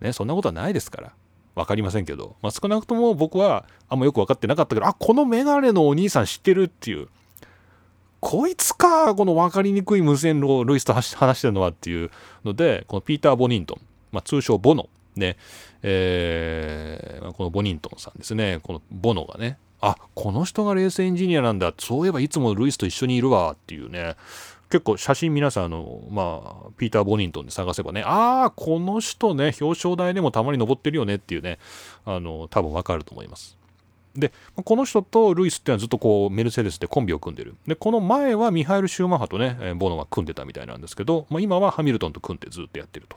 [0.00, 1.12] ねそんなことはないですから。
[1.58, 7.08] 分かりませんけど、まあ、少なくとも僕はあんまよく分かってなかったけどあこのメガネのお兄さん知ってるっていう。
[8.20, 12.10] こいつかこの分かりにくい無線路をルイスと話してるのはっていう
[12.44, 13.80] のでこのピーター・ボニントン、
[14.10, 14.88] まあ、通称ボノ。
[15.16, 15.36] で、
[15.82, 18.60] えーこのボニントンさんですね。
[18.62, 19.58] このボノがね。
[19.80, 21.72] あこの人がレースエンジニアなんだ。
[21.78, 23.52] そういえばいつもルイスと一緒にいるわ。
[23.52, 24.16] っていうね。
[24.70, 31.58] 結構写真皆さんあのまあピーター・ボニントンで探せばねああこの人ね表彰台でもたまに登ってるよねっていうね
[32.04, 33.56] あの多分わかると思います。
[34.14, 34.32] で
[34.64, 37.54] この人とルイスっていうのはずっとこうメルセデスでコンビを組んでる。
[37.66, 43.16] でこの前はミハエル・シューマッハとねえボノが組んでたみたいなんですけど、まあ、今はハミルトンと組んでずっとやってると。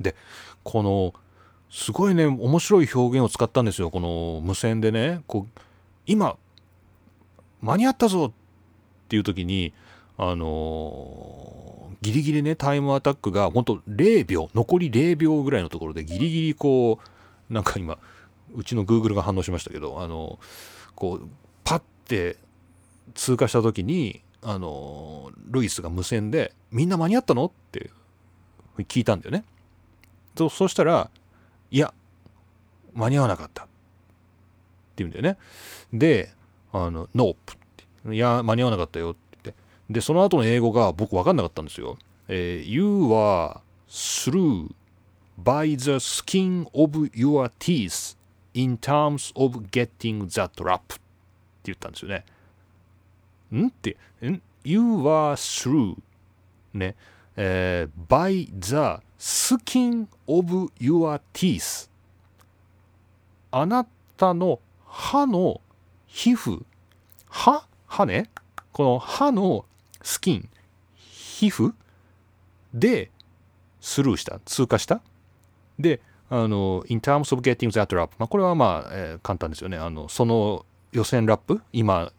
[0.00, 0.14] で
[0.62, 1.12] この
[1.70, 5.22] すごいね面白い表現を使ったんですよこの無線でね。
[5.26, 5.60] こう
[6.06, 6.36] 今
[7.60, 8.32] 間に合ったぞっ
[9.08, 9.72] ていう時に
[10.18, 11.66] あのー
[12.02, 17.00] ギリギリねタイムアタックが本当0秒残り0秒ぐらいのところでギリギリこ
[17.50, 17.98] うなんか今
[18.54, 20.38] うちの Google が反応しましたけどあの
[20.94, 21.28] こう
[21.64, 22.36] パッて
[23.14, 27.90] 通過した時にあのルイスが無線で「みんな間に合ったの?」って
[28.78, 29.44] 聞いたんだよね。
[30.36, 31.10] そそしたら
[31.72, 31.92] 「いや
[32.94, 33.70] 間に合わなかった」って
[35.02, 35.38] 言うんだよね。
[35.92, 36.32] で
[36.72, 37.36] 「あの Nope」っ
[37.76, 39.25] て「いや間に合わなかったよ」って
[39.88, 41.96] でその後の英語が僕分かんなかったんですよ。
[42.28, 44.74] えー you are through
[45.42, 48.16] by the skin of your teeth
[48.54, 51.00] in terms of getting that rap って
[51.64, 52.24] 言ったんですよね。
[53.52, 55.96] んって、ん ?You are through
[56.74, 56.96] ね、
[57.36, 61.88] えー by the skin of your teeth
[63.52, 65.60] あなたの歯の
[66.06, 66.64] 皮膚
[67.28, 68.28] 歯歯ね
[68.72, 69.64] この歯の
[70.06, 70.48] スキン
[70.94, 71.72] 皮膚？
[72.72, 73.10] で
[73.80, 74.38] スルーした？
[74.44, 75.00] 通過した？
[75.80, 76.00] で
[76.30, 79.76] あの in terms of getting that rap、まあ、これはまあ、えー簡単ですよね。
[79.76, 81.60] あのその予選ラップ？
[81.72, 82.12] 今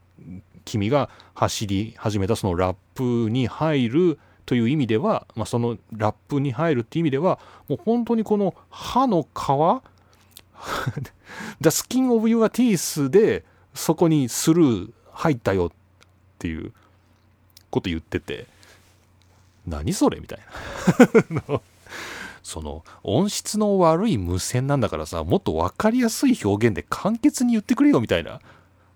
[0.65, 4.19] 君が走り始めたそのラップに入る？
[4.45, 9.25] という意味では、まあ、そのラップに入るっていう意味ではもう本当にこの歯の皮
[11.61, 15.71] ？The skin of your teeth でそこにスルー入ったよっ
[16.37, 16.73] ていう。
[17.69, 18.47] こと言ってて
[19.65, 20.39] 何それみたい
[21.29, 21.61] な。
[22.43, 28.39] その音質の悪い無線なんだからさもっと分かりやすい表現で簡潔に言ってくれよみたいな。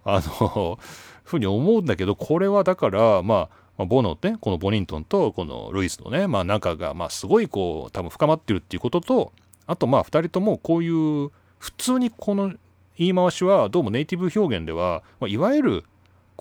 [0.03, 0.79] あの
[1.23, 9.31] ふうに思うんだけどこれはだからまあまあボノねこのボニントンとこのルイスのねまあ仲がまあすごいこう多分深まってるっていうことと
[9.67, 12.53] あとまあ2人ともこういう普通にこの
[12.97, 15.85] 言い回しはどうもネイティブ表現では、まあ、いわゆる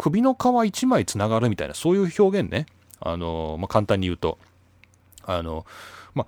[0.01, 2.65] 首の皮一枚つながるみたいなそういう表現ね。
[3.01, 4.39] あの、まあ、簡単に言うと。
[5.25, 5.67] あの
[6.15, 6.27] まあ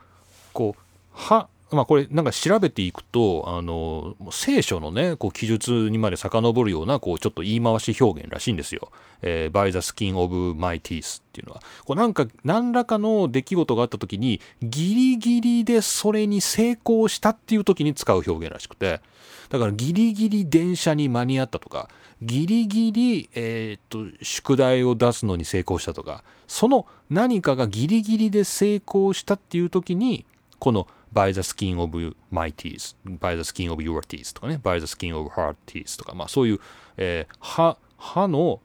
[0.53, 0.81] こう
[1.15, 8.91] 歯まあこれなんか調べていくとあの聖書のねこう記述にまで遡るようなこうちょっと言い回し表現らしいんですよ。
[9.23, 19.01] えー、by the skin of my teeth っていうのはこうなんか何らかの出来事があった時にギリギリでそれに成功したっていう時に使う表現らしくて
[19.49, 21.89] だからギリギリ電車に間に合ったとか
[22.21, 30.27] ギリギリ、えーっと宿題を出すのに成功したとかその何かがギリギリで成功したっていう時に
[30.59, 35.17] この by the skin of my teeth, by the skin of your teeth とかね、by the skin
[35.17, 36.61] of her teeth とか、まあそういう、
[36.97, 38.61] えー歯、歯の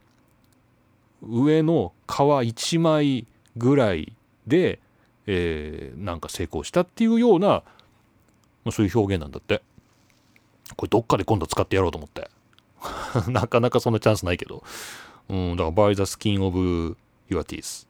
[1.22, 3.26] 上の皮一枚
[3.56, 4.12] ぐらい
[4.46, 4.78] で、
[5.26, 7.62] えーなんか成功したっていうような、ま
[8.66, 9.62] あそういう表現なんだって。
[10.76, 12.30] これどっかで今度使ってやろうと思って。
[13.30, 14.62] なかなかそんなチャンスないけど。
[15.28, 16.56] うん、だから by the skin of
[17.28, 17.88] your teeth っ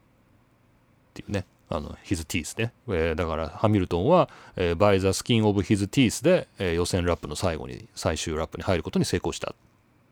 [1.14, 1.44] ていうね。
[1.70, 9.54] あの his teeth ね、えーだからハミルトンは、えー by the skin of his teeth で、えー予選ラップの最後に最終ラップに入ることに成功したっ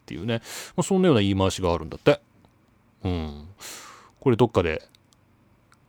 [0.07, 0.43] ていうね、
[0.77, 2.21] まあ、そんなような言い回しがあるんだって。
[3.05, 3.49] うん。
[4.21, 4.83] これどっかで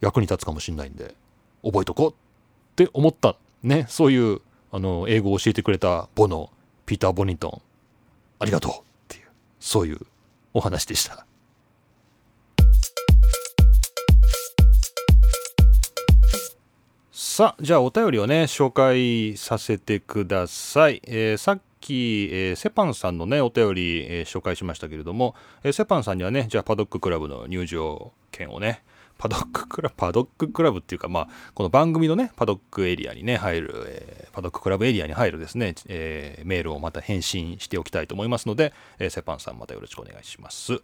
[0.01, 1.15] 役に立つかもしれないんで
[1.63, 2.13] 覚えとこうっ
[2.76, 3.86] て思ったね。
[3.89, 4.41] そういう
[4.72, 6.49] あの英語を教えてくれたボノ
[6.86, 7.61] ピーター・ボニントン。
[8.39, 8.76] ありがとうっ
[9.07, 9.26] ていう
[9.59, 9.99] そういう
[10.53, 11.26] お話でした。
[17.38, 28.84] さあじゃあお便りをね紹介させてください、えーさっき、えーセパンさんのねお便り、えー紹介しましたけれども、えセパンさんにはねじゃあパドッククラブの入場券をね
[29.20, 40.82] パドッククラブパドッククラブっていうかまあこの番組のねパドックエリアにね入る、えーパドッククラブエリアに入るですね、えーメールをまた返信しておきたいと思いますので、えーセパンさんまたよろしくお願いします。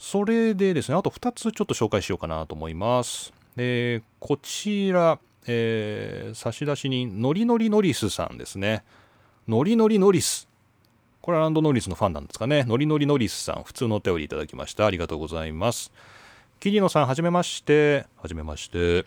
[0.00, 3.32] それでですねあと2つちょっと紹介しようかなと思います。
[3.54, 8.84] でこちらえー差出人ノリノリノリスさんですね。
[9.48, 10.48] ノリノリノリス。
[11.20, 12.64] これはランドノリスのファンなんですかね。
[12.64, 14.86] ノリノリノリスさん普通のお便りいただきました。
[14.86, 15.92] ありがとうございます。
[16.60, 18.06] 桐野さんはじめまして。
[18.16, 19.04] はじめまして。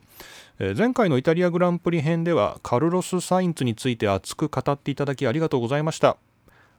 [0.59, 6.17] えー前回のイタリアグランプリ編ではカルロス・サインツについて熱く語っていただきありがとうございました。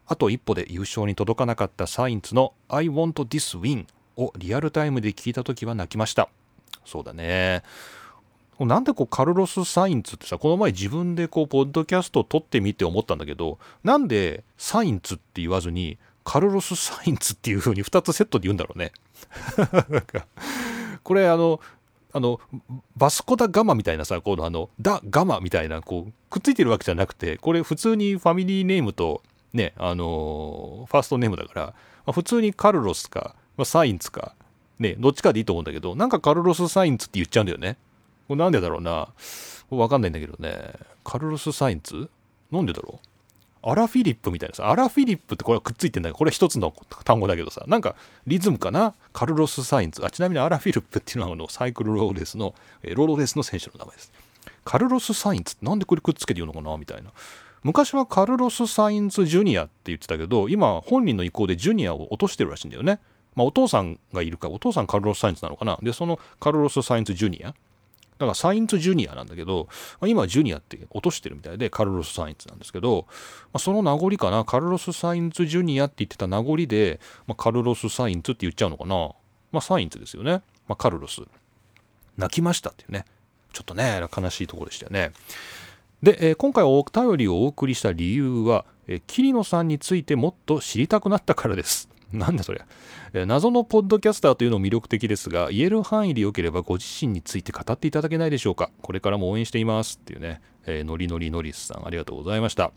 [0.06, 3.86] あと一歩で優勝に届かなかったサインツの I want this win
[4.16, 6.28] をリアルタイムで聞いた時は泣きました。
[6.84, 7.62] そうだね。
[8.60, 18.92] なんでこうカルロス・サインツってさこの前自分でこうポッドキャストを撮ってみて思ったんだけどなんでサインツって言わずにカルロス・サインツっていう風に2つセットで言うんだろうね。
[21.04, 21.60] これあの
[22.12, 22.40] あの
[22.96, 31.74] バスコダガマみたいなさこのあのダガマみたいなこうくっついてるわけじゃなくてこれ普通にファミリーネームとねあのファーストネームだから、ま
[32.06, 34.34] あ普通にカルロスか、まあサインツか
[34.78, 37.76] ねどっちかでいいと思うんだけどなんかカルロス・サインツって言っちゃうんだよね。
[38.28, 39.08] これなんでだろうな。
[39.70, 40.72] わかんないんだけどね。
[41.04, 42.08] カルロス・サインツ？
[42.50, 43.08] なんでだろう？
[43.68, 46.72] アラフィリップみたいなさ、アラフィリップってこれはくっついてんだけど、これ一つの
[47.04, 47.96] 単語だけどさ、なんか
[48.26, 48.94] リズムかな？
[49.12, 50.04] カルロス・サインツ。
[50.06, 54.12] あ、ちなみにアラフィリップっていうのはあのサイクルローレスの、えーロードレースの選手の名前です。
[54.64, 55.54] カルロス・サインツ？
[55.56, 56.76] ってなんでこれくっつけて言うのかな？
[56.76, 57.10] みたいな。
[57.64, 63.00] 昔はカルロス・サインツ・ジュニアって言ってたけど、今本人の意向でジュニアを落としてるらしいんだよね。
[63.34, 65.76] まあお父さんがいるか、お父さんカルロス・サインツなのかな？
[65.82, 67.54] で、そのカルロス・サインツ・ジュニア
[68.18, 69.68] だからサインツジュニアなんだけど、
[70.00, 73.14] まあ今はジュニアって落としてるみたいでカルロス・サインツなんですけど、ま
[73.54, 79.10] あ、その名残かなカルロス・サインツジュニアって言ってた名残で、まあ、カルロス・サインツって言っちゃうのかな。
[79.52, 81.22] まあサインツですよね、まあ、カルロス。
[82.16, 83.04] 泣きましたっていうね。
[83.52, 85.12] ちょっとね悲しいところでしたよね。
[86.02, 91.88] で、えー今回お便りをお送りした理由は、えー桐野さんについてもっと知りたくなったからです。
[92.12, 98.70] なんだそりゃ、謎のポッドキャスターというのも魅力的ですが言える範囲でよければご自身について語っていただけないでしょうか。
[98.82, 99.98] これからも応援しています。
[100.00, 102.72] っていうね、えー、ノリノリノリスさんありがとうございました。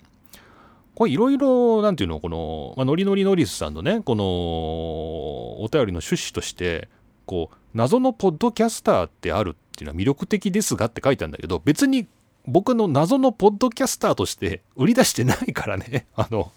[0.95, 6.89] これいろいろなんていうのこの、まあ、ノリノリノリスさんのねこのお便りの趣旨として
[7.25, 12.07] こう謎のポッドキャスターってあるっていうのは魅力的ですがって書いてあるんだけど別に
[12.45, 16.07] 僕の謎のポッドキャスターとして売り出してないからね。
[16.17, 16.51] あの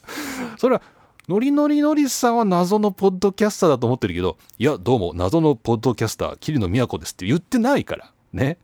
[0.58, 0.82] それは
[1.28, 8.58] ノリノリノリさんは謎のポッドキャスターだと思ってるけどいやどうも謎のポッドキャスター桐野都ですって言ってないからね。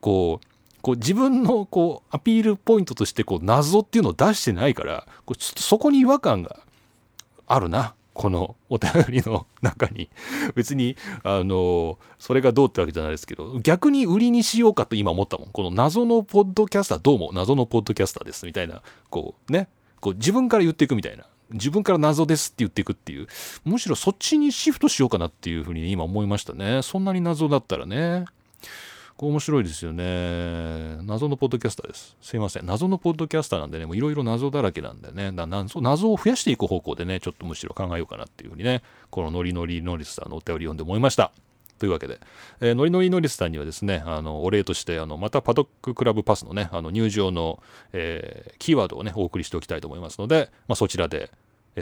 [0.00, 0.46] こう
[0.80, 6.60] こう自分のこうアピールポイントとしてこう謎っていうのを出してないからこうちょっとそこに違和感が
[7.48, 7.94] あるな。
[8.12, 10.08] このお便りの 中に。
[10.54, 15.48] 別にあのそれがどうってわけじゃないですけど逆に売りにしようかと今思ったもん。
[15.48, 19.68] この謎のポッドキャスターどうも謎のポッドキャスターですみたいなこうね。
[19.98, 21.24] こう自分から言っていくみたいな。
[21.54, 23.26] 自分から謎ですって言っていくっていう
[23.64, 28.26] むしろそっちにシフトしようかなっていうふうに今思いましたねそんなに謎だったらね
[29.16, 30.96] こう面白いですよね。
[31.04, 32.16] 謎のポッドキャスターです。
[32.20, 32.66] すいません。
[32.66, 41.30] 謎のポッドキャスターなんでね、もういろいろ謎だらけなんでね、謎謎を増やしていく方向でね、ちょっとむしろ考えようかなっていうふうにね、このノリノリノリスさんのお便り読んで思いました。
[41.78, 42.18] というわけで、
[42.60, 51.30] えーノリノリノリスさんにはですね、あのお礼としてあのまたパドッククラブパスのね、あの入場の、えーキーワードをね、お送りしておきたいと思いますので、まあ、そちらで、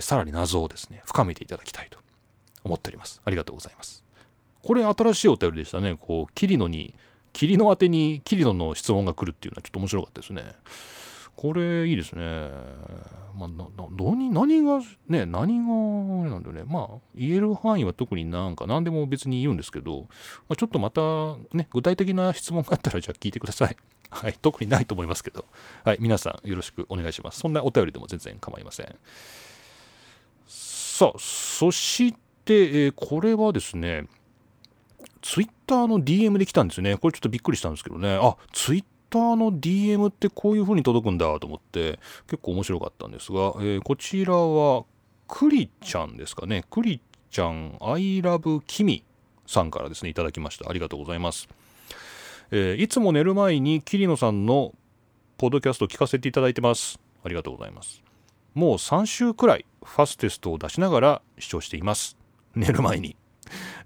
[0.00, 1.98] さらに謎をですね、深めていただきたいと
[2.64, 3.20] 思っております。
[3.24, 4.04] ありがとうございます。
[4.62, 5.96] これ新しいお便りでしたね。
[6.00, 6.94] こう、キリノに、
[7.32, 10.54] キリノ宛てにキリノの質問が来るっていうのはちょっと面白かったですね。
[11.34, 12.50] これいいですね。
[13.34, 16.64] まあ、な、な、何、何が、ね、何が、あれなんだよね。
[16.64, 20.02] まあ、言える範囲は特になんか何でも別に言うんですけど、
[20.48, 21.00] まあ、ちょっとまた
[21.56, 23.76] ね、具体的な質問があったらじゃあ聞いてください。
[24.10, 25.46] はい、特にないと思いますけど。
[25.84, 27.40] はい、皆さんよろしくお願いします。
[27.40, 28.94] そんなお便りでも全然構いません。
[30.92, 32.12] さあ、そし
[32.44, 34.04] て、えーこれはですね、
[35.22, 36.98] ツイッターの DM で来たんですよね。
[36.98, 38.18] これちょっとびっくりしたんですけどね。
[38.20, 44.84] あ、ツイッターの DM ってこういう風に届くんだと思って、結構面白かったんですが、えーこちらは、
[45.28, 46.66] クリちゃんですかね。
[46.70, 49.02] クリちゃん、I love キミ
[49.46, 50.68] さんからですね、いただきました。
[50.68, 51.48] ありがとうございます。
[52.50, 54.74] えーいつも寝る前に桐野さんの
[55.38, 57.00] ポッドキャストを聞かせていただいてます。
[57.24, 58.02] ありがとうございます。
[58.52, 62.16] もう3週くらいファステストを出しながら視聴しています。
[62.54, 63.16] 寝る前に。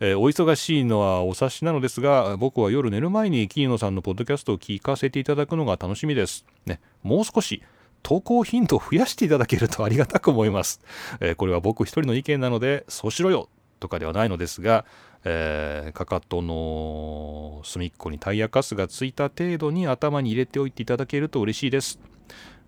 [0.00, 7.62] えーお忙しいのはお察しなのですが僕は夜寝る前に桐野さんのポッドキャストを聞かせていただくのが楽しみです、ね、もう少し
[8.02, 10.80] 投稿頻度を増やしていただけるとありがたく思います、
[11.20, 13.48] えーこれは僕一人の意見なのでそうしろよ
[13.80, 14.84] とかではないのですが、
[15.24, 21.98] えーかかとの隅っこにタイヤカスがついた程度に頭に入れておいていただけると嬉しいです、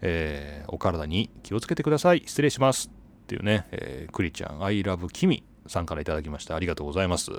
[0.01, 2.23] えーお体に気をつけてください。
[2.27, 2.98] 失礼します。
[3.29, 6.57] っていうね、えークリちゃん I love キミさんからいただきました。
[6.57, 7.31] ありがとうございます。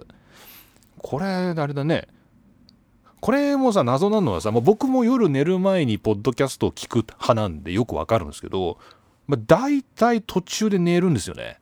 [0.99, 2.07] これあれだね。
[3.21, 8.77] これもさ謎なのはさもう僕も夜寝る前にポッドキャストを聞く派なんでよくわかるんですけど、
[9.25, 11.59] まあ、大体途中で寝るんですよね。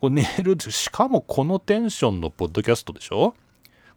[0.00, 3.34] こう寝るしかもこのテンションのポッドキャストでしょ？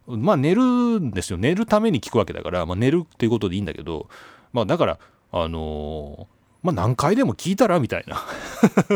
[0.08, 1.38] まあ寝るんですよ。
[1.38, 4.08] 寝るために聞くわけだから、まあ、寝るっていうことでいいんだけど
[4.52, 4.98] まあだから
[5.30, 6.37] あのー、
[6.68, 8.22] まあ何回でも聞いたらみたいな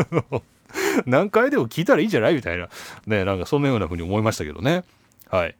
[1.05, 2.69] 何回でも聞いたらいいんじゃないみたいな
[3.07, 4.83] ねなんかそんなような風に思いましたけどね
[5.29, 5.55] はい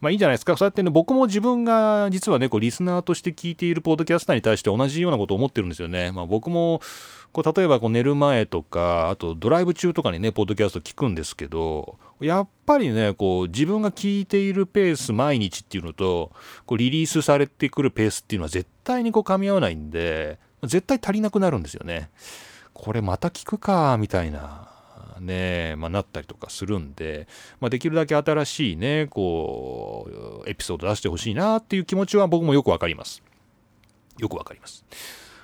[0.00, 0.56] まあいいんじゃないですか。
[0.58, 6.12] そうやってね、僕も自分が実はね、こうリスナーとして聞いているポッドキャスターに対して同じようなことを思ってるんですよね。
[6.12, 6.82] まあ僕も、
[7.32, 16.30] こう例えばこう寝る前とか、あとドライブ中とかにね、ポッドキャスト聞くんですけど、やっぱりね、こう自分が聞いているペース毎日っていうのと、
[16.66, 22.10] こうリリースされてくるペースっていうのは絶対にこう噛み合わないんで、絶対足りなくなるんですよね。
[22.72, 24.72] これまた聞くか、みたいな。
[25.20, 27.26] ね、まあ、なったりとかするんで、
[27.58, 33.22] まあ、できるだけ新しいね、こう、エピソード出してほしいなっていう気持ちは僕もよくわかります。
[34.18, 34.84] よくわかります。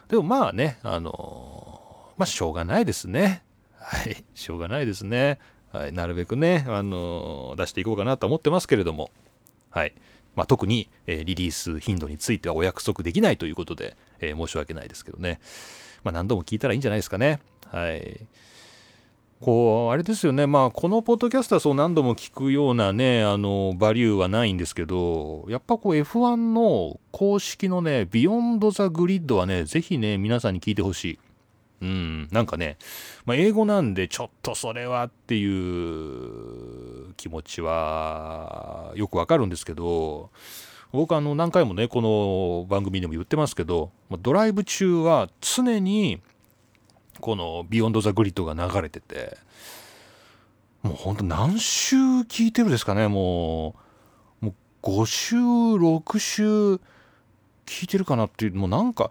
[0.09, 3.43] でもまあね、あのまあしょうがないですね。
[3.79, 5.39] はい、しょうがないですね。
[5.73, 9.11] はい、なるべくね、あの出していこうかなと思ってますけれども、
[9.71, 9.95] はい。
[10.35, 15.41] まあ、特に、え、リリース頻度についてはお約束できないということで、え、申し訳ないですけどね。
[16.05, 17.41] まあ、何度も聞いたらいいんじゃないですかね。
[17.67, 18.27] はい。
[19.43, 31.19] こうあれですよねまあこのポッドキャストはそう何度も聞くようなねあのバリューはないんですけどやっぱこう F1 の公式のね Beyond the Grid はねぜひね皆さんに聞いてほしい
[31.83, 32.79] うんなんかね、
[33.25, 36.72] まあ、英語なんでちょっとそれはっていう
[37.13, 40.31] 気持ちはよくわかるんですけど
[40.93, 43.91] 僕あの何回もねこの番組でも言ってますけど
[44.21, 46.21] ドライブ中は常に
[47.21, 49.39] この「Beyond the Grid」が流れてて
[50.83, 53.77] もうほんと何週聞いてるですかねも
[54.43, 56.75] うもう5週6週
[57.65, 59.11] 聞いてるかなっていうもうなんか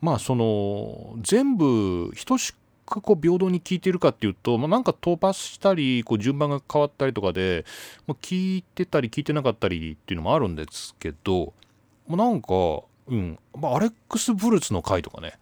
[0.00, 2.54] まあその全部等し
[2.88, 7.64] くこう平等に聞いてるかっていうと、まあ、なんか飛ばしたりこう順番が変わったりとかで、
[8.06, 11.52] まあ、聞いてたり聞いてなかったりっていうのもあるんですけど、
[12.06, 12.48] まあ、なんか、
[13.08, 15.38] うんまあ、アレックス・ブルツの回とかね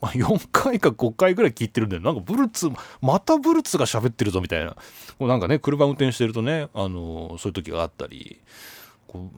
[0.00, 2.68] まあ、4回か5回ぐらい聞いてるんだよなんかブルツ
[3.00, 4.76] またブルツが喋ってるぞみたいな。
[5.18, 8.40] こうなんかね車運転してるとねあのそういう時があったり。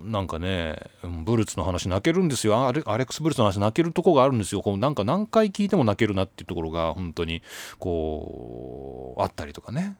[0.03, 2.67] なんかねブルツの話泣けるんですよ。
[2.67, 4.63] アレアレックス・ブルツの話泣けるとこがあるんですよ。
[4.63, 7.43] こうなんか何回聞いても泣けるなっていうところが本当に
[7.79, 9.97] こうあったりとかね。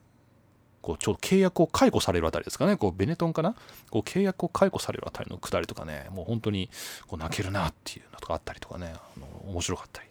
[0.81, 2.77] こうちょ契約を解雇されるあたりですかね。
[2.77, 3.55] こうベネトンかな。
[3.91, 6.07] こう契約を解雇されるあたりのくだりとかね。
[6.11, 6.71] もう本当に
[7.07, 8.95] こう泣けるなっていうのとかあったりとかね。
[8.95, 10.09] あの面白かったり。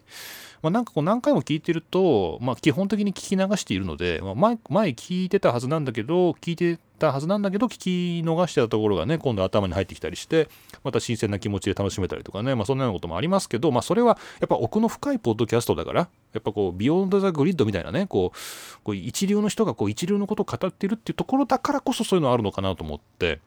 [0.62, 7.88] まあ、なんかこう何回も聞いてると、まあ、基本的に聞き流しているので、まあ、前前聞いてたはずなんだけど聞いてたはずなんだけど聞き
[8.26, 10.48] 逃してたところがね今度頭に入ってきたりして
[10.84, 23.40] また新鮮な気持ちで楽しめたりとかね、まあ、そんなようなこともありますけど、まあ、それはやっぱ奥の深いポッドキャストだからやっぱこう Beyond the Grid みたいなねこうこう一流の人がこう一流のことを語ってるっていうところだからこそそういうのあるのかなと思って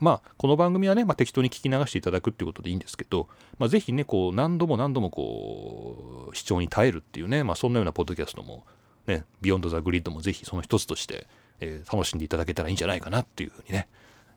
[0.00, 8.64] まあ、この番組はね、まあ、適当に聞き流していただくっていうことでいいんですけど、まあ、ぜひね、こう、何度も何度もこう、視聴に耐えるっていうね、まあ、そんなようなポッドキャストも、
[9.06, 11.26] ね、 Beyond the Grid もぜひその一つとして、
[11.60, 13.88] えー、楽しんでいただけたらいいんじゃないかなっていうふうにね、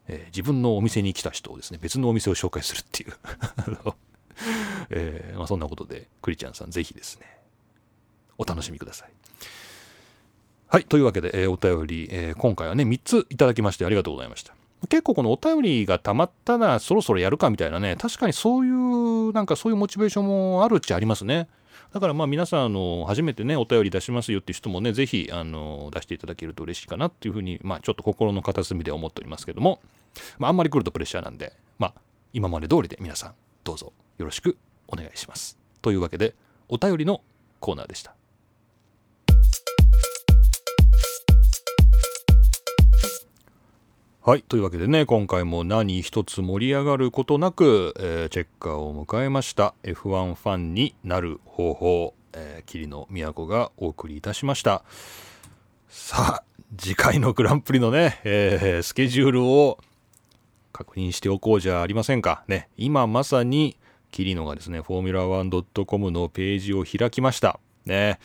[0.07, 3.13] えー、自分のお店に来た人をですね、別のお店を紹介するっていう
[4.89, 7.25] えー、まあ、そんなことで、クリちゃんさんぜひですね、
[8.37, 9.09] お楽しみください。
[10.67, 10.83] はい。
[10.83, 14.53] というわけで、えー、お便り、えー、今回はね、3ついただきましてありがとうございました。
[14.89, 21.47] 結構このお便りがたまったらそろそろやるかみたいなね、確かにそういう、なんかそういうモチベーションもあるっちゃありますね。
[21.93, 29.79] だからまあ皆さん、あの、初めてね、お便り出しますよっていう人もね、ぜひ、あの、出していただけると嬉しいかなっていうふうに、まあちょっと心の片隅で思っておりますけども、
[30.37, 31.93] まああんまり来るとプレッシャーなんで、まあ
[32.33, 34.57] 今まで通りで皆さん、どうぞよろしく
[34.87, 35.57] お願いします。
[35.81, 36.35] というわけで、
[36.69, 37.21] お便りの
[37.59, 38.13] コーナーでした。
[44.27, 44.41] はい。
[44.41, 49.73] というわけでね、今回も何一つ盛り上がることなく、えー、チェッカーを迎えました。
[49.83, 54.83] F1 ファンになる方法、えー、霧の都がお送りいたしました。
[55.87, 56.43] さあ、
[56.77, 59.79] 次回のグランプリのね、えー、スケジュールを
[60.73, 62.43] 確認しておこうじゃありませんか。
[62.49, 63.77] ね、今まさに、
[64.11, 67.61] 桐野がですね、フォーミュラー 1.com のページを開きました。
[67.85, 68.19] ね、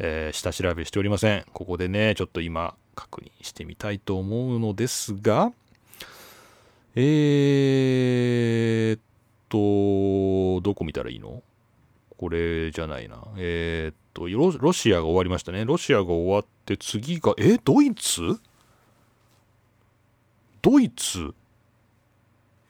[0.00, 1.44] えー、下調べしておりません。
[1.52, 5.52] ここでね、ちょっと今、確認してみたいと思うのですが、
[6.96, 9.00] えー、っ
[9.48, 11.42] と、どこ見たらいいの？
[12.16, 13.22] これじゃないな。
[13.36, 15.66] えー、っとロ、ロシアが終わりましたね。
[15.66, 18.40] ロシアが終わって次が、え、ドイツ？
[20.62, 21.34] ドイツ？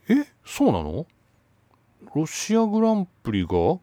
[0.08, 1.06] え、そうなの？
[2.14, 3.78] ロシアグランプリが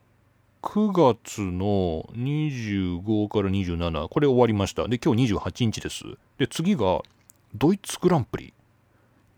[0.64, 4.88] 9月の25から27、これ終わりました。
[4.88, 6.04] で、今日28日です。
[6.40, 7.02] で、次が、
[7.54, 8.54] ドイツグランプリ。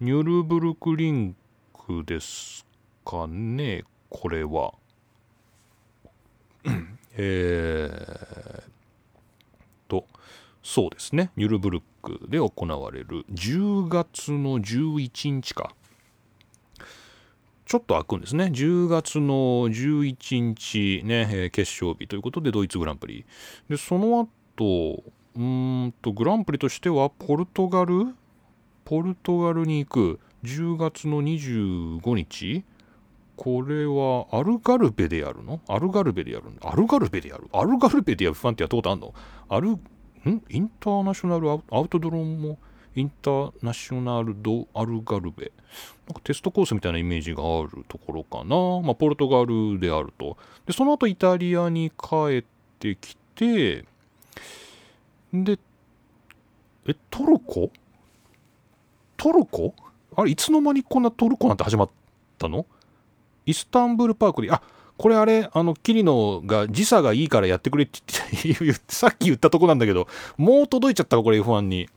[0.01, 1.35] ニュルブルクリン
[1.73, 2.65] クです
[3.05, 4.73] かねこれは
[7.17, 8.61] えー、
[9.87, 10.05] と
[10.61, 15.73] そうですねニュルブルクで行われる10月の11日か
[17.65, 18.45] ちょっと開くんですね。
[18.45, 23.25] 10月の11日ね、決勝日ということでドイツグランプリ。
[23.67, 25.03] で、その後、
[25.35, 28.13] うんと、グランプリとしてはポルトガル？
[28.85, 30.19] ポルトガルに行く。
[30.43, 32.63] 10月の25日？
[33.35, 35.59] これはアルガルベでやるの？
[35.67, 37.49] アルガルベでやるのアルガルベでやる？
[37.51, 39.13] アルガルベでやるファンってやったことあるの？
[39.49, 39.79] アル、ん？
[40.49, 42.59] インターナショナルアウトドローンも
[42.95, 45.51] インターナショナルド・アルガルベ。
[46.07, 48.55] なんかテストコースみたいなイメージがあるところかな。
[48.81, 50.37] まあ、ポルトガルであると。
[50.65, 52.43] で、その後イタリアに帰っ
[52.79, 53.85] てきて、
[55.33, 55.59] で、
[56.87, 57.69] え、トルコ？
[59.17, 59.73] トルコ？
[60.15, 61.89] あれ、いつの間にこんなトルコなんて始まっ
[62.37, 62.65] たの？
[63.45, 64.61] イスタンブールパークで、あ、
[64.97, 67.99] これあれ、あの、キリノが時差がいいからやってくれって
[68.41, 71.89] 言って、 さっき言ったとこなんだけど、もう届いちゃったか、これ F1 に。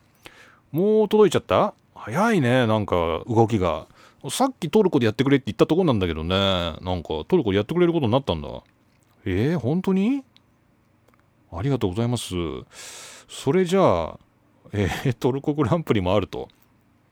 [0.72, 1.74] もう届いちゃった？
[1.94, 3.86] 早いね、なんか動きが。
[4.30, 8.48] さっきトルコでやってくれって言ったとこなんだけどね、なんかトルコでやってくれることになったんだ。
[9.24, 10.24] えー、本当に？
[11.52, 12.34] ありがとうございます。
[13.28, 14.18] それじゃあ、
[14.72, 16.48] えー、トルコグランプリもあると。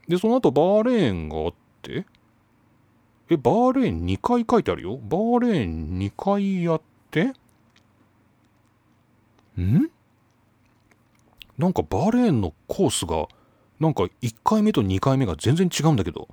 [0.09, 2.05] で、その後バーレーンがあって、
[3.31, 4.99] え、バーレーン2回書いてあるよ。
[4.99, 7.33] バーレーン2回やって？
[9.59, 9.91] ん？
[11.57, 13.27] なんかバーレーンのコースが
[13.81, 16.29] なんか1回目と2回目が全然違うんだけど。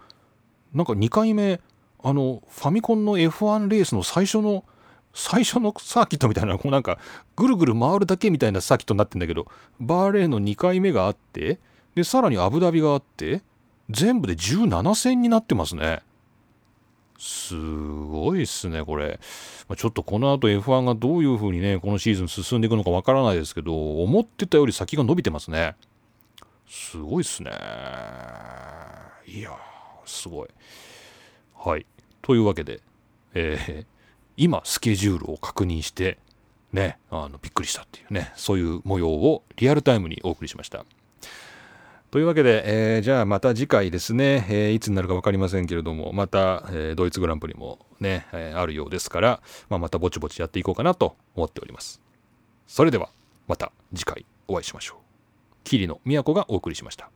[0.73, 1.61] なんか2回目
[2.03, 4.65] あのファミコンの F1 レースの最初の
[5.13, 6.97] 最初のサーキットみたいなこうなんか
[7.35, 9.47] ぐるぐる回るだけみたいなサーキットになってんだけど
[9.79, 11.59] バーレーンの2回目があって
[11.93, 13.43] でさらにアブダビがあって
[13.89, 16.01] 全部で17戦になってますね。
[17.19, 19.19] すごいっすねこれ、
[19.69, 25.75] まあ、ちょっとこの後 F1 がどういう風にねこのシーズン進んでいくのかわからないですけど思ってたより先が伸びてますね。
[26.73, 27.51] すごいっすね。
[29.27, 29.51] いや
[30.05, 30.49] すごい。
[31.55, 31.85] はい。
[32.23, 32.81] というわけで、
[33.35, 33.85] えー、
[34.37, 36.17] 今、スケジュールを確認して、
[36.71, 40.83] ね、あのびっくりしたっていうね、そういう模様をリアルタイムにお送りしました。
[42.09, 42.63] というわけで、
[42.95, 52.01] えー、じゃあまた次回ですね、えー、いつになるか分かりませんけれども、また、えー、ドイツグランプリもね、えあるようですから、まあ、またぼちぼちやっていこうかなと思っております。
[52.65, 53.09] それでは、
[53.47, 55.02] また次回お会いしましょう。
[55.63, 57.11] 桐野都がお送りしました。